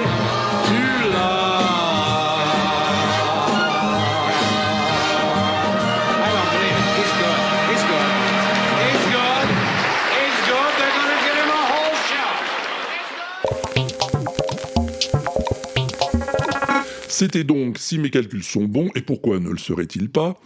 [17.17, 20.37] C'était donc, si mes calculs sont bons, et pourquoi ne le serait-il pas,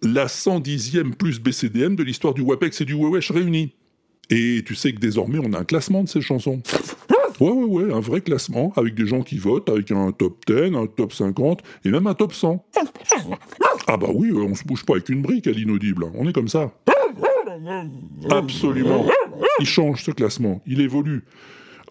[0.00, 3.74] la 110e plus BCDM de l'histoire du WAPEX et du Wewesh réunis.
[4.30, 6.62] Et tu sais que désormais on a un classement de ces chansons.
[7.40, 10.74] Ouais, ouais, ouais, un vrai classement, avec des gens qui votent, avec un top 10,
[10.74, 12.64] un top 50, et même un top 100.
[13.86, 16.48] Ah bah oui, on se bouge pas avec une brique à l'inaudible, on est comme
[16.48, 16.72] ça.
[18.30, 19.06] Absolument.
[19.60, 21.24] Il change ce classement, il évolue.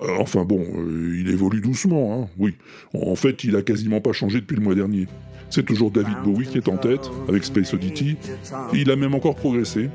[0.01, 2.55] Euh, enfin bon, euh, il évolue doucement, hein, oui.
[2.93, 5.07] En fait, il a quasiment pas changé depuis le mois dernier.
[5.49, 8.17] C'est toujours David Bowie qui est en tête, avec Space Oddity.
[8.73, 9.89] Il a même encore progressé.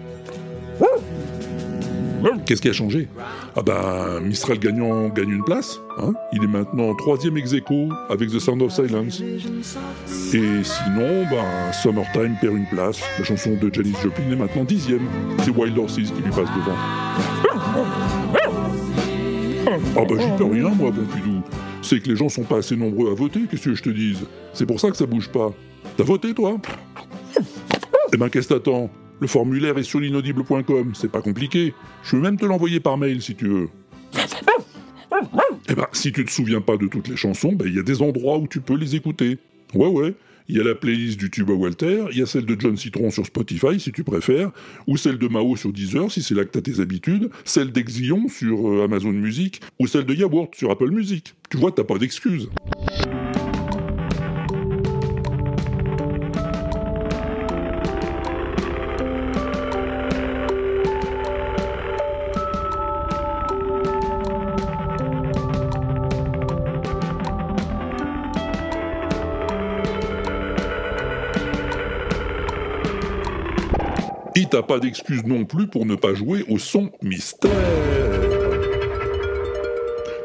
[2.45, 3.09] Qu'est-ce qui a changé?
[3.57, 5.81] Ah ben, Mistral gagnant gagne une place.
[5.99, 6.13] hein.
[6.33, 9.21] il est maintenant troisième ex aequo avec The Sound of Silence.
[9.23, 13.01] Et sinon, ben, Summertime perd une place.
[13.19, 15.07] La chanson de Janis Joplin est maintenant dixième.
[15.43, 16.77] C'est Wild Horses qui lui passe devant.
[19.97, 21.43] Ah bah j'y peux rien moi, Pompidou.
[21.83, 24.27] C'est que les gens sont pas assez nombreux à voter, qu'est-ce que je te dise?
[24.53, 25.53] C'est pour ça que ça bouge pas.
[25.97, 26.57] T'as voté toi?
[28.13, 28.91] Eh ben qu'est-ce que t'attends?
[29.21, 31.75] Le formulaire est sur l'inaudible.com, c'est pas compliqué.
[32.03, 33.69] Je peux même te l'envoyer par mail si tu veux.
[35.69, 37.83] Eh ben, si tu te souviens pas de toutes les chansons, ben il y a
[37.83, 39.39] des endroits où tu peux les écouter.
[39.75, 40.15] Ouais, ouais.
[40.51, 42.77] Il y a la playlist du tube à Walter, il y a celle de John
[42.77, 44.51] Citron sur Spotify si tu préfères,
[44.89, 48.27] ou celle de Mao sur Deezer si c'est là que t'as tes habitudes, celle d'Exillon
[48.27, 51.35] sur euh, Amazon Music, ou celle de Yaourt sur Apple Music.
[51.51, 52.49] Tu vois, t'as pas d'excuses.
[74.71, 77.51] Pas d'excuse non plus pour ne pas jouer au son mystère.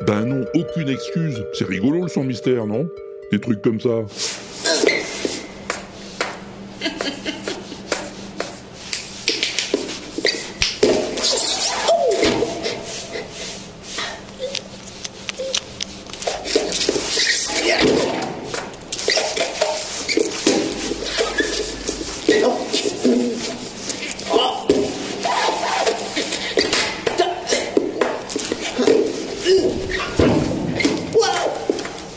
[0.06, 1.44] Ben non, aucune excuse.
[1.54, 2.88] C'est rigolo le son mystère, non?
[3.32, 4.04] Des trucs comme ça.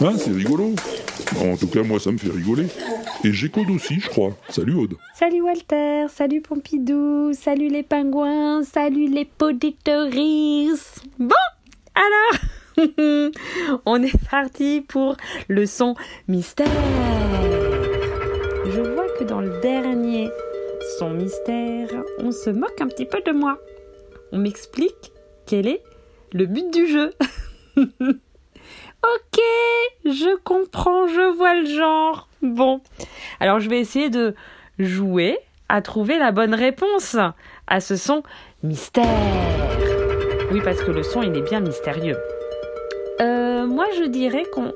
[0.00, 0.74] Hein, c'est rigolo.
[1.40, 2.66] En tout moi, ça me fait rigoler.
[3.24, 4.36] Et j'ai Code aussi, je crois.
[4.48, 4.94] Salut Aude.
[5.14, 11.02] Salut Walter, salut Pompidou, salut les pingouins, salut les poditoris.
[11.18, 11.34] Bon,
[11.94, 12.40] alors,
[13.86, 15.16] on est parti pour
[15.48, 15.94] le son
[16.28, 16.66] mystère.
[18.66, 20.30] Je vois que dans le dernier
[20.98, 23.58] son mystère, on se moque un petit peu de moi.
[24.32, 25.12] On m'explique
[25.46, 25.82] quel est
[26.32, 27.12] le but du jeu.
[29.02, 29.40] Ok,
[30.04, 32.28] je comprends, je vois le genre.
[32.42, 32.80] Bon,
[33.40, 34.34] alors je vais essayer de
[34.78, 35.38] jouer
[35.68, 37.16] à trouver la bonne réponse
[37.66, 38.22] à ce son
[38.62, 39.04] mystère.
[40.50, 42.16] Oui, parce que le son, il est bien mystérieux.
[43.20, 44.72] Euh, moi, je dirais qu'on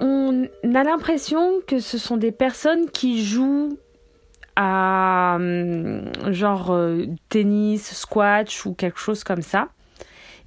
[0.00, 3.76] on a l'impression que ce sont des personnes qui jouent
[4.56, 9.68] à hum, genre euh, tennis, squash ou quelque chose comme ça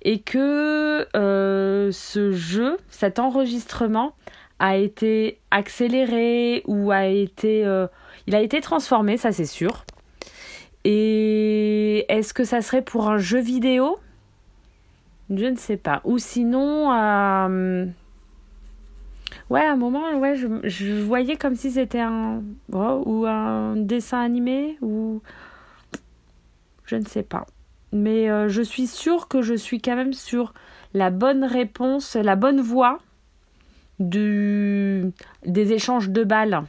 [0.04, 4.14] et que euh, ce jeu, cet enregistrement
[4.60, 7.88] a été accéléré ou a été, euh,
[8.28, 9.86] il a été transformé, ça c'est sûr.
[10.84, 13.98] Et est-ce que ça serait pour un jeu vidéo?
[15.30, 16.02] Je ne sais pas.
[16.04, 17.86] Ou sinon, euh,
[19.50, 22.44] ouais, à un moment, ouais, je, voyais comme si c'était un
[22.74, 25.22] oh, ou un dessin animé ou
[26.86, 27.46] je ne sais pas
[27.94, 30.54] mais euh, je suis sûre que je suis quand même sur
[30.94, 33.00] la bonne réponse, la bonne voie
[34.00, 35.12] du,
[35.46, 36.64] des échanges de balles.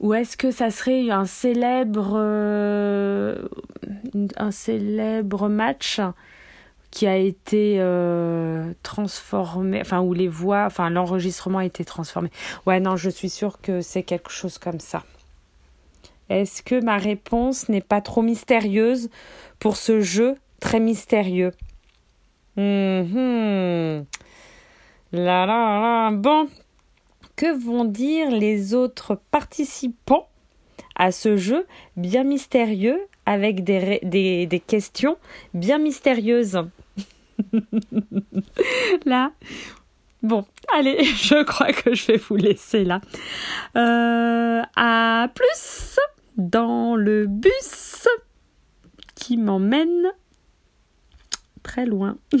[0.00, 3.48] Ou est-ce que ça serait un célèbre, euh,
[4.36, 6.00] un célèbre match
[6.90, 12.30] qui a été euh, transformé, enfin où les voix, enfin l'enregistrement a été transformé?
[12.66, 15.04] Ouais, non, je suis sûre que c'est quelque chose comme ça.
[16.32, 19.10] Est-ce que ma réponse n'est pas trop mystérieuse
[19.58, 21.52] pour ce jeu très mystérieux?
[22.56, 24.06] Mhm.
[25.12, 26.10] Là, là, là.
[26.10, 26.48] Bon,
[27.36, 30.26] que vont dire les autres participants
[30.96, 31.66] à ce jeu
[31.96, 35.18] bien mystérieux avec des questions
[35.52, 36.62] bien mystérieuses?
[39.04, 39.32] Là,
[40.22, 43.00] Bon, allez, je crois que je vais vous laisser là.
[43.76, 45.98] Euh, à plus
[46.36, 48.08] dans le bus
[49.14, 50.12] qui m'emmène
[51.62, 52.16] très loin.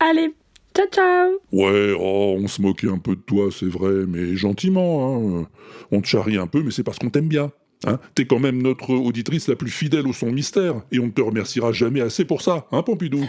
[0.00, 0.34] allez,
[0.74, 5.40] ciao ciao Ouais, oh, on se moquait un peu de toi, c'est vrai, mais gentiment.
[5.40, 5.48] Hein.
[5.92, 7.52] On te charrie un peu, mais c'est parce qu'on t'aime bien.
[7.86, 11.10] Hein T'es quand même notre auditrice la plus fidèle au son mystère, et on ne
[11.10, 13.24] te remerciera jamais assez pour ça, hein, Pompidou?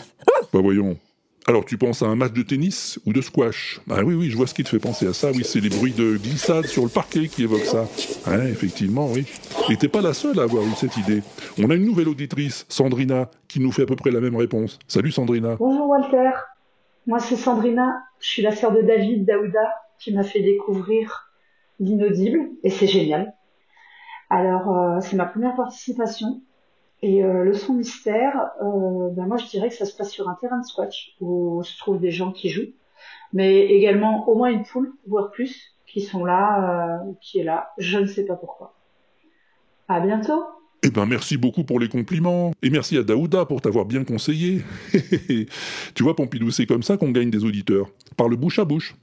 [0.53, 0.97] Bah voyons.
[1.49, 3.79] Alors tu penses à un match de tennis ou de squash?
[3.89, 5.31] Ah oui, oui, je vois ce qui te fait penser à ça.
[5.31, 7.87] Oui, c'est les bruits de glissade sur le parquet qui évoquent ça.
[8.29, 9.25] Ouais, effectivement, oui.
[9.69, 11.23] Et t'es pas la seule à avoir eu cette idée.
[11.57, 14.77] On a une nouvelle auditrice, Sandrina, qui nous fait à peu près la même réponse.
[14.89, 15.55] Salut Sandrina.
[15.55, 16.31] Bonjour Walter,
[17.05, 21.31] moi c'est Sandrina, je suis la sœur de David Daouda qui m'a fait découvrir
[21.79, 23.33] l'inaudible et c'est génial.
[24.29, 26.41] Alors euh, c'est ma première participation
[27.01, 30.29] et euh, le son mystère, euh, ben moi je dirais que ça se passe sur
[30.29, 32.73] un terrain de squash où se trouvent des gens qui jouent,
[33.33, 37.69] mais également au moins une poule, voire plus, qui sont là, euh, qui est là,
[37.77, 38.73] je ne sais pas pourquoi.
[39.87, 40.43] À bientôt
[40.81, 42.51] Eh ben merci beaucoup pour les compliments.
[42.63, 44.63] Et merci à Daouda pour t'avoir bien conseillé.
[45.93, 47.87] tu vois Pompidou, c'est comme ça qu'on gagne des auditeurs.
[48.17, 48.95] Par le bouche à bouche.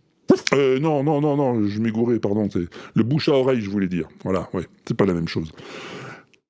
[0.53, 2.49] Euh, non, non, non, non, je m'égourais, pardon.
[2.51, 4.09] C'est le bouche à oreille, je voulais dire.
[4.25, 5.53] Voilà, ouais, c'est pas la même chose.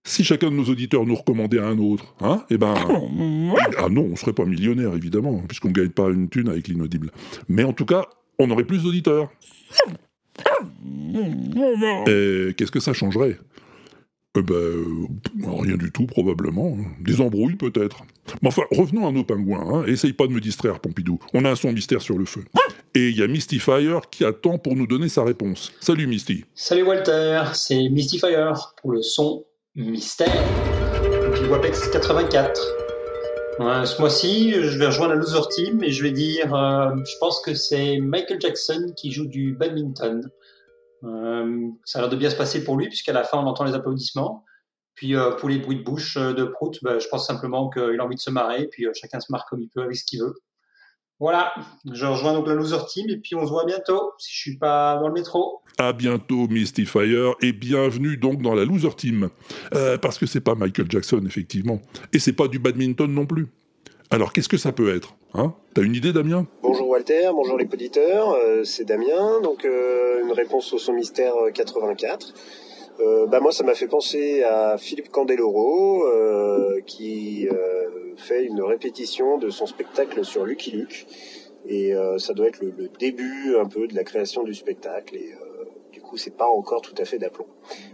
[0.06, 2.74] Si chacun de nos auditeurs nous recommandait à un autre, hein, eh ben...
[3.78, 7.10] Ah non, on serait pas millionnaire, évidemment, puisqu'on gagne pas une thune avec l'inaudible.
[7.48, 8.04] Mais en tout cas,
[8.38, 9.30] on aurait plus d'auditeurs.
[12.06, 13.38] Et qu'est-ce que ça changerait?
[14.36, 15.06] Eh ben, euh,
[15.42, 16.76] rien du tout, probablement.
[17.00, 18.02] Des embrouilles, peut-être.
[18.42, 19.84] Mais enfin, revenons à nos pingouins, hein.
[19.86, 21.18] Essaye pas de me distraire, Pompidou.
[21.32, 22.44] On a un son mystère sur le feu.
[22.94, 25.72] Et il y a Mystifier qui attend pour nous donner sa réponse.
[25.80, 26.44] Salut Misty.
[26.54, 28.52] Salut Walter, c'est Mystifier
[28.82, 29.44] pour le son
[29.76, 30.28] mystère
[31.34, 32.60] du WAPEX 84.
[33.58, 37.18] Ouais, ce mois-ci, je vais rejoindre la loser team et je vais dire, euh, je
[37.18, 40.30] pense que c'est Michael Jackson qui joue du badminton.
[41.02, 43.64] Euh, ça a l'air de bien se passer pour lui puisqu'à la fin on entend
[43.64, 44.44] les applaudissements.
[44.94, 48.04] Puis euh, pour les bruits de bouche de Prout, bah, je pense simplement qu'il a
[48.04, 50.34] envie de se marrer, puis chacun se marre comme il peut avec ce qu'il veut.
[51.20, 51.54] Voilà,
[51.92, 54.56] je rejoins donc la loser team et puis on se voit bientôt si je suis
[54.56, 55.60] pas dans le métro.
[55.78, 59.30] À bientôt Mystifier et bienvenue donc dans la loser team.
[59.74, 61.80] Euh, parce que c'est pas Michael Jackson effectivement.
[62.12, 63.46] Et c'est pas du badminton non plus.
[64.10, 65.54] Alors qu'est-ce que ça peut être hein?
[65.74, 66.46] T'as une idée Damien?
[66.62, 71.34] Bonjour Walter, bonjour les auditeurs, euh, c'est Damien, donc euh, une réponse au son mystère
[71.36, 72.34] euh, 84.
[73.00, 78.62] Euh, bah moi ça m'a fait penser à Philippe Candeloro euh, qui euh, fait une
[78.62, 81.06] répétition de son spectacle sur Lucky Luke
[81.66, 85.16] et euh, ça doit être le, le début un peu de la création du spectacle
[85.16, 87.46] et euh, du coup c'est pas encore tout à fait d'aplomb.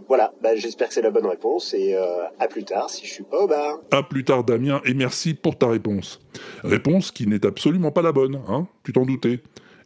[0.07, 3.11] Voilà, bah, j'espère que c'est la bonne réponse et euh, à plus tard si je
[3.11, 3.79] suis pas au bar.
[3.91, 6.19] À plus tard Damien et merci pour ta réponse.
[6.63, 9.39] Réponse qui n'est absolument pas la bonne, hein Tu t'en doutais.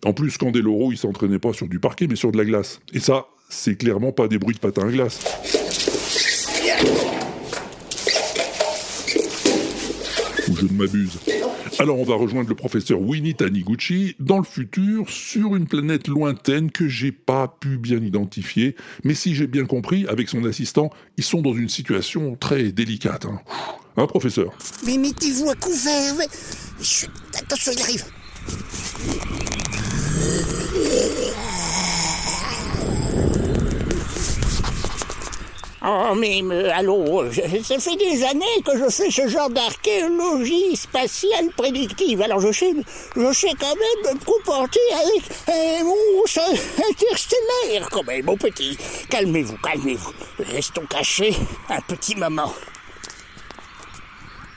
[0.05, 2.79] En plus, Candeloro, il s'entraînait pas sur du parquet, mais sur de la glace.
[2.93, 5.19] Et ça, c'est clairement pas des bruits de patins à glace.
[10.49, 11.17] Ou je ne m'abuse.
[11.79, 16.71] Alors on va rejoindre le professeur Winnie Taniguchi dans le futur sur une planète lointaine
[16.71, 21.23] que j'ai pas pu bien identifier, mais si j'ai bien compris, avec son assistant, ils
[21.23, 23.25] sont dans une situation très délicate.
[23.25, 23.39] Hein,
[23.97, 24.51] Hein, professeur?
[24.85, 26.15] Mais mettez-vous à couvert.
[26.17, 26.27] mais-
[27.39, 28.03] attention, il arrive.
[35.87, 41.51] Oh, mais, mais, allô, ça fait des années que je fais ce genre d'archéologie spatiale
[41.55, 42.23] prédictive.
[42.23, 42.73] Alors je sais,
[43.15, 46.41] je sais quand même me comporter avec un monstre
[46.89, 48.75] interstellaire quand même, mon petit.
[49.09, 50.13] Calmez-vous, calmez-vous.
[50.39, 51.35] Restons cachés
[51.69, 52.51] un petit moment.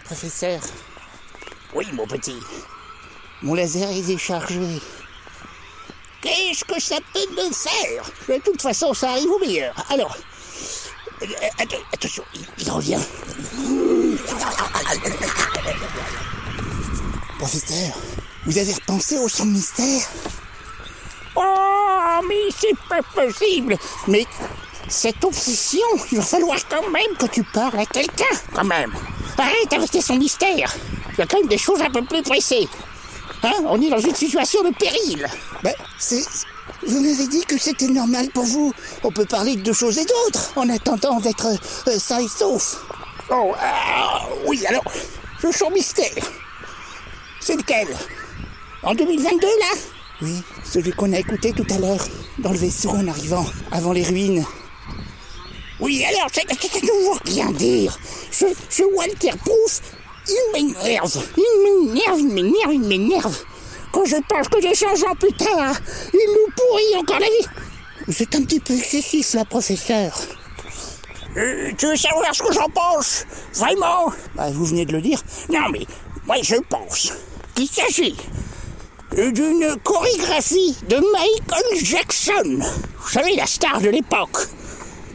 [0.05, 0.61] Professeur.
[1.75, 2.39] Oui, mon petit.
[3.43, 4.61] Mon laser est déchargé.
[6.23, 8.11] Qu'est-ce que ça peut me faire?
[8.29, 9.75] De toute façon, ça arrive au meilleur.
[9.91, 10.17] Alors,
[11.93, 12.25] attention,
[12.59, 12.99] il, revient.
[17.39, 17.97] Professeur,
[18.47, 20.03] vous avez repensé au son mystère?
[21.37, 23.77] Oh, mais c'est pas possible
[24.09, 24.27] Mais
[24.89, 28.93] cette obsession, il va falloir quand même que tu parles à quelqu'un, quand même.
[29.37, 30.75] Arrête avec tes sons mystères.
[31.13, 32.69] Il y a quand même des choses un peu plus pressées.
[33.43, 35.27] Hein On est dans une situation de péril.
[35.63, 36.25] Ben, c'est...
[36.87, 38.73] Vous m'avez dit que c'était normal pour vous.
[39.03, 42.85] On peut parler de choses et d'autres en attendant d'être euh, et sauf.
[43.31, 44.85] Oh, ah, oui, alors,
[45.43, 46.25] le son mystère.
[47.41, 47.89] C'est lequel?
[48.83, 49.81] En 2022, là?
[50.23, 52.07] Oui, celui qu'on a écouté tout à l'heure,
[52.39, 54.45] dans le vaisseau en arrivant, avant les ruines.
[55.81, 57.99] Oui, alors, ne veut rien dire.
[58.31, 59.81] Ce, ce Walter Proof,
[60.29, 61.23] il m'énerve.
[61.37, 63.39] Il m'énerve, il m'énerve, il m'énerve.
[63.93, 65.75] Quand je pense que des changements plus tard,
[66.13, 67.49] il nous pourrit encore la vie.
[68.07, 70.19] Vous êtes un petit peu excessif là, professeur.
[71.37, 73.25] Euh, tu veux savoir ce que j'en pense?
[73.55, 74.13] Vraiment?
[74.35, 75.21] Bah, vous venez de le dire.
[75.51, 75.87] Non, mais
[76.27, 77.13] moi je pense
[77.55, 78.17] qu'il s'agit
[79.17, 82.59] euh, d'une chorégraphie de Michael Jackson.
[82.99, 84.49] Vous savez, la star de l'époque.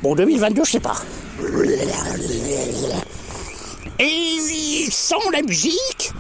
[0.01, 0.95] Bon, 2022, je sais pas.
[3.99, 6.11] Et sans la musique,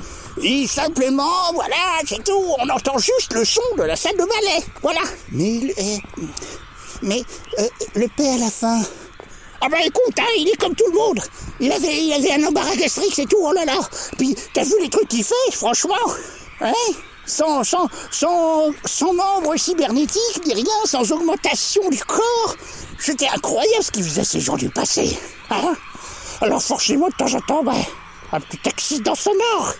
[0.41, 1.75] Et simplement, voilà,
[2.07, 2.45] c'est tout.
[2.59, 4.65] On entend juste le son de la salle de ballet.
[4.81, 5.01] Voilà.
[5.31, 5.97] Mais, euh,
[7.01, 7.23] mais
[7.59, 8.81] euh, le paix à la fin.
[9.61, 11.19] Ah bah écoute, hein, il est comme tout le monde.
[11.59, 13.79] Il avait, il avait un embarras gastrique, c'est tout, oh là là.
[14.17, 15.95] Puis t'as vu les trucs qu'il fait, franchement?
[16.59, 16.73] Hein?
[17.25, 22.55] Sans, sans, sans, sans membre cybernétique, ni rien, sans augmentation du corps.
[22.99, 25.17] C'était incroyable ce qu'il faisait ces gens du passé.
[25.49, 25.75] Hein?
[26.41, 27.71] Alors forcément, de temps en temps, bah,
[28.33, 29.75] un petit accident sonore.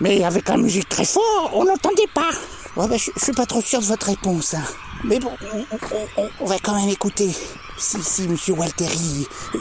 [0.00, 2.30] Mais avec la musique très fort, on n'entendait pas.
[2.76, 4.54] Ouais, bah, je, je suis pas trop sûr de votre réponse.
[4.54, 4.62] hein.
[5.04, 7.34] Mais bon, on, on- on- on va quand même écouter.
[7.78, 9.58] Si, si, monsieur Walteri, euh,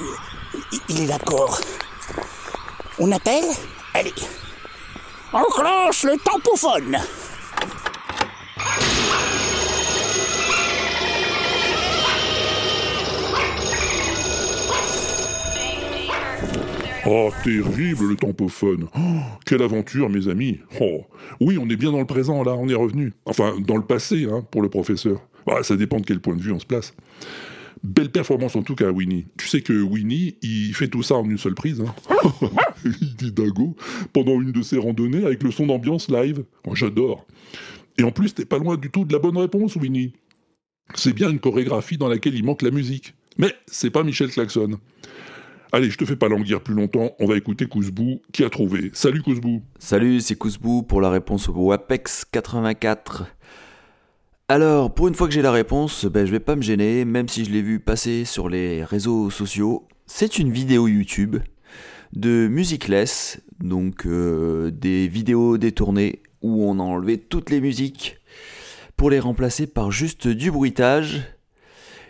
[0.90, 1.60] il- est d'accord.
[3.00, 3.46] On appelle
[3.94, 4.14] Allez.
[5.34, 6.98] Enclenche le tampophone.
[17.08, 18.88] Oh, terrible le tampophone.
[18.98, 19.00] Oh,
[19.46, 20.60] quelle aventure, mes amis.
[20.82, 21.04] Oh,
[21.40, 23.14] oui, on est bien dans le présent, là, on est revenu.
[23.26, 25.22] Enfin, dans le passé, hein, pour le professeur.
[25.46, 26.96] Bah, ça dépend de quel point de vue on se place.
[27.84, 29.28] Belle performance en tout cas, Winnie.
[29.38, 31.82] Tu sais que Winnie, il fait tout ça en une seule prise.
[31.82, 31.94] hein.
[32.86, 33.76] il dit dingo
[34.12, 36.44] pendant une de ses randonnées avec le son d'ambiance live.
[36.66, 37.28] Oh, J'adore.
[38.00, 40.14] Et en plus, t'es pas loin du tout de la bonne réponse, Winnie.
[40.96, 43.14] C'est bien une chorégraphie dans laquelle il manque la musique.
[43.38, 44.80] Mais c'est pas Michel Klaxon.
[45.76, 48.92] Allez, je te fais pas languir plus longtemps, on va écouter Kouzbou qui a trouvé.
[48.94, 53.26] Salut Kouzbou Salut, c'est Kouzbou pour la réponse au WAPEX 84.
[54.48, 57.28] Alors, pour une fois que j'ai la réponse, ben, je vais pas me gêner, même
[57.28, 59.86] si je l'ai vu passer sur les réseaux sociaux.
[60.06, 61.40] C'est une vidéo YouTube
[62.14, 68.16] de Musicless, donc euh, des vidéos détournées où on a enlevé toutes les musiques
[68.96, 71.35] pour les remplacer par juste du bruitage.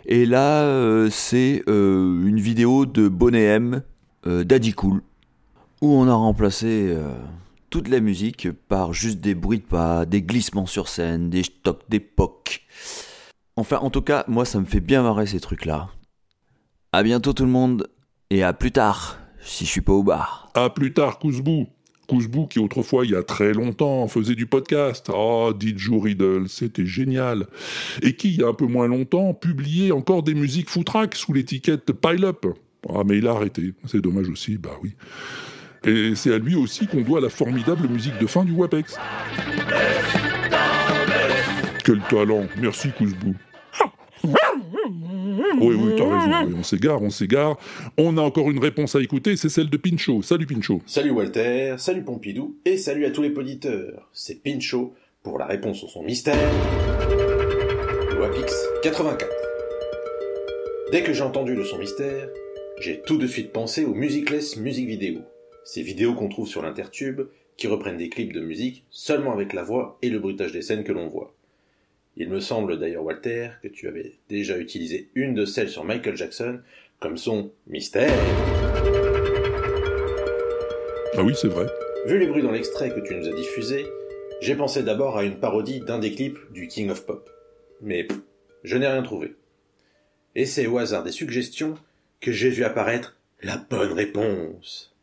[0.08, 3.82] Et là, euh, c'est euh, une vidéo de Bonnet M,
[4.26, 5.02] euh, Daddy Cool,
[5.82, 7.12] où on a remplacé euh,
[7.70, 11.82] toute la musique par juste des bruits de pas, des glissements sur scène, des stocks
[11.88, 12.64] d'époque.
[13.56, 15.88] Enfin, en tout cas, moi, ça me fait bien marrer ces trucs-là.
[16.92, 17.88] À bientôt tout le monde,
[18.30, 20.50] et à plus tard, si je suis pas au bar.
[20.54, 21.66] À plus tard Kouzbou
[22.06, 25.10] Kouzbou qui autrefois, il y a très longtemps, faisait du podcast.
[25.12, 27.46] Oh, Didgeridoo Riddle, c'était génial.
[28.02, 31.32] Et qui, il y a un peu moins longtemps, publiait encore des musiques foutraques sous
[31.32, 32.46] l'étiquette Pile Up.
[32.88, 33.74] Ah, mais il a arrêté.
[33.86, 34.92] C'est dommage aussi, bah oui.
[35.84, 38.98] Et c'est à lui aussi qu'on doit la formidable musique de fin du WAPEX.
[41.84, 43.34] Quel talent Merci Kouzbou.
[45.60, 47.58] Oui, oui, t'as raison, oui, on s'égare, on s'égare.
[47.98, 50.22] On a encore une réponse à écouter, c'est celle de Pinchot.
[50.22, 50.80] Salut Pinchot.
[50.86, 54.08] Salut Walter, salut Pompidou, et salut à tous les auditeurs.
[54.12, 56.50] C'est Pinchot pour la réponse au son mystère.
[58.18, 59.26] Wapix 84.
[60.92, 62.28] Dès que j'ai entendu le son mystère,
[62.80, 65.20] j'ai tout de suite pensé aux Musicless Music Vidéo.
[65.64, 67.22] Ces vidéos qu'on trouve sur l'intertube,
[67.56, 70.84] qui reprennent des clips de musique seulement avec la voix et le bruitage des scènes
[70.84, 71.35] que l'on voit.
[72.18, 76.16] Il me semble d'ailleurs, Walter, que tu avais déjà utilisé une de celles sur Michael
[76.16, 76.60] Jackson
[76.98, 78.10] comme son mystère.
[81.14, 81.66] Ah oui, c'est vrai.
[82.06, 83.84] Vu les bruits dans l'extrait que tu nous as diffusé,
[84.40, 87.28] j'ai pensé d'abord à une parodie d'un des clips du King of Pop.
[87.82, 88.18] Mais pff,
[88.64, 89.34] je n'ai rien trouvé.
[90.34, 91.74] Et c'est au hasard des suggestions
[92.22, 94.94] que j'ai vu apparaître la bonne réponse.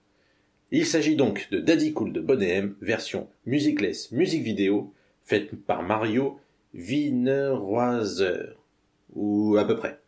[0.72, 4.92] Il s'agit donc de Daddy Cool de Bonnet M, version musicless musique vidéo,
[5.26, 6.40] faite par Mario
[6.74, 8.56] Wienerweiser.
[9.14, 10.00] Ou à peu près.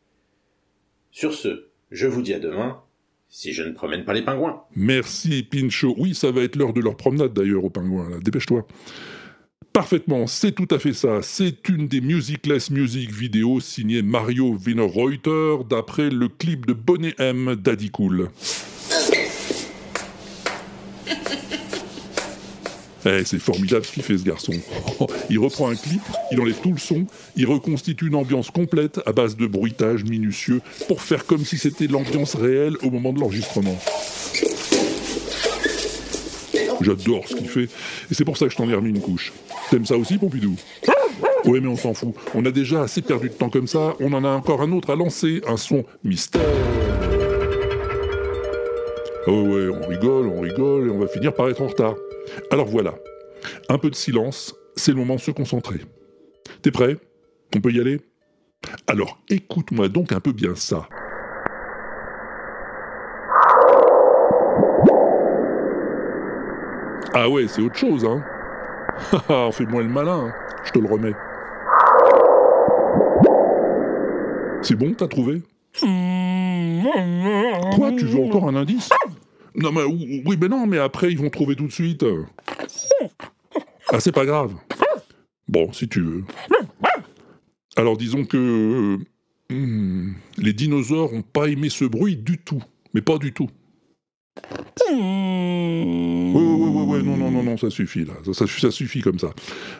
[1.11, 2.82] Sur ce, je vous dis à demain,
[3.30, 4.63] si je ne promène pas les pingouins.
[4.76, 5.95] Merci Pinchot.
[5.97, 8.20] Oui, ça va être l'heure de leur promenade d'ailleurs aux pingouins.
[8.24, 8.66] Dépêche-toi.
[9.74, 11.22] Parfaitement, c'est tout à fait ça.
[11.22, 17.55] C'est une des Musicless Music vidéos signée Mario Wienerreuter d'après le clip de Bonnet M
[17.55, 18.30] Daddy Cool.
[23.06, 24.53] Eh, c'est formidable ce qu'il fait ce garçon.
[25.30, 26.01] Il reprend un clip,
[26.32, 30.62] il enlève tout le son, il reconstitue une ambiance complète à base de bruitage minutieux
[30.88, 33.78] pour faire comme si c'était l'ambiance réelle au moment de l'enregistrement.
[36.82, 39.34] J'adore ce qu'il fait, et c'est pour ça que je t'en ai remis une couche.
[39.70, 40.56] T'aimes ça aussi, Pompidou?
[41.45, 42.14] Oui, mais on s'en fout.
[42.34, 44.91] On a déjà assez perdu de temps comme ça, on en a encore un autre
[44.91, 46.41] à lancer, un son mystère.
[49.28, 51.96] Oh ouais, on rigole, on rigole, et on va finir par être en retard.
[52.52, 52.94] Alors voilà,
[53.70, 55.80] un peu de silence, c'est le moment de se concentrer.
[56.62, 56.98] T'es prêt?
[57.56, 58.02] On peut y aller?
[58.88, 60.88] Alors écoute-moi donc un peu bien ça.
[67.14, 68.24] Ah ouais, c'est autre chose, hein
[69.12, 70.34] Haha, fais-moi le malin, hein.
[70.66, 71.14] je te le remets.
[74.62, 75.42] C'est bon, t'as trouvé?
[77.76, 78.90] Quoi, tu veux encore un indice?
[79.58, 82.06] Non mais oui, mais non, mais après ils vont trouver tout de suite.
[83.89, 84.53] Ah, c'est pas grave.
[85.47, 86.24] Bon, si tu veux.
[87.78, 93.01] Alors disons que euh, hmm, les dinosaures ont pas aimé ce bruit du tout, mais
[93.01, 93.49] pas du tout.
[94.89, 94.95] Ouais,
[96.41, 99.34] ouais, ouais, non, non, non, non, ça suffit là, ça, ça, ça suffit comme ça.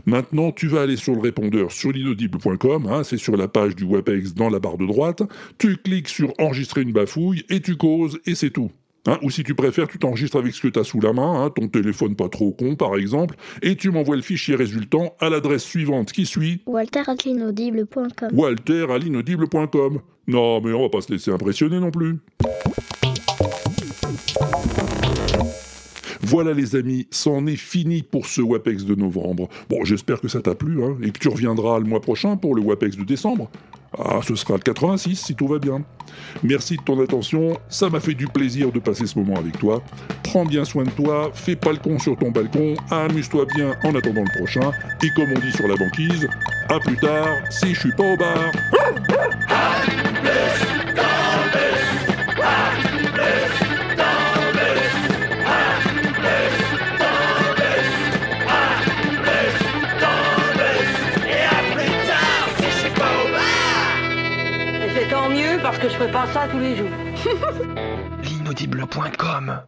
[0.06, 3.84] Maintenant, tu vas aller sur le répondeur sur l'inaudible.com, hein, c'est sur la page du
[3.84, 5.24] WebEx dans la barre de droite,
[5.58, 8.72] tu cliques sur enregistrer une bafouille et tu causes et c'est tout.
[9.08, 11.44] Hein, ou si tu préfères, tu t'enregistres avec ce que tu as sous la main,
[11.44, 15.30] hein, ton téléphone pas trop con par exemple, et tu m'envoies le fichier résultant à
[15.30, 20.00] l'adresse suivante qui suit walter.l'inaudible.com walter à l'inaudible.com.
[20.28, 22.18] Non, mais on va pas se laisser impressionner non plus.
[26.22, 29.48] Voilà les amis, c'en est fini pour ce WAPEX de novembre.
[29.70, 32.56] Bon, j'espère que ça t'a plu, hein, et que tu reviendras le mois prochain pour
[32.56, 33.52] le WAPEX de décembre.
[34.04, 35.84] Ah, ce sera le 86 si tout va bien.
[36.44, 39.82] Merci de ton attention, ça m'a fait du plaisir de passer ce moment avec toi.
[40.24, 44.24] Prends bien soin de toi, fais pas con sur ton balcon, amuse-toi bien en attendant
[44.24, 44.72] le prochain,
[45.04, 46.28] et comme on dit sur la banquise,
[46.70, 49.55] à plus tard si je suis pas au bar.
[65.86, 66.90] Que je fais pas ça tous les jours.
[68.24, 69.62] L'inaudible.com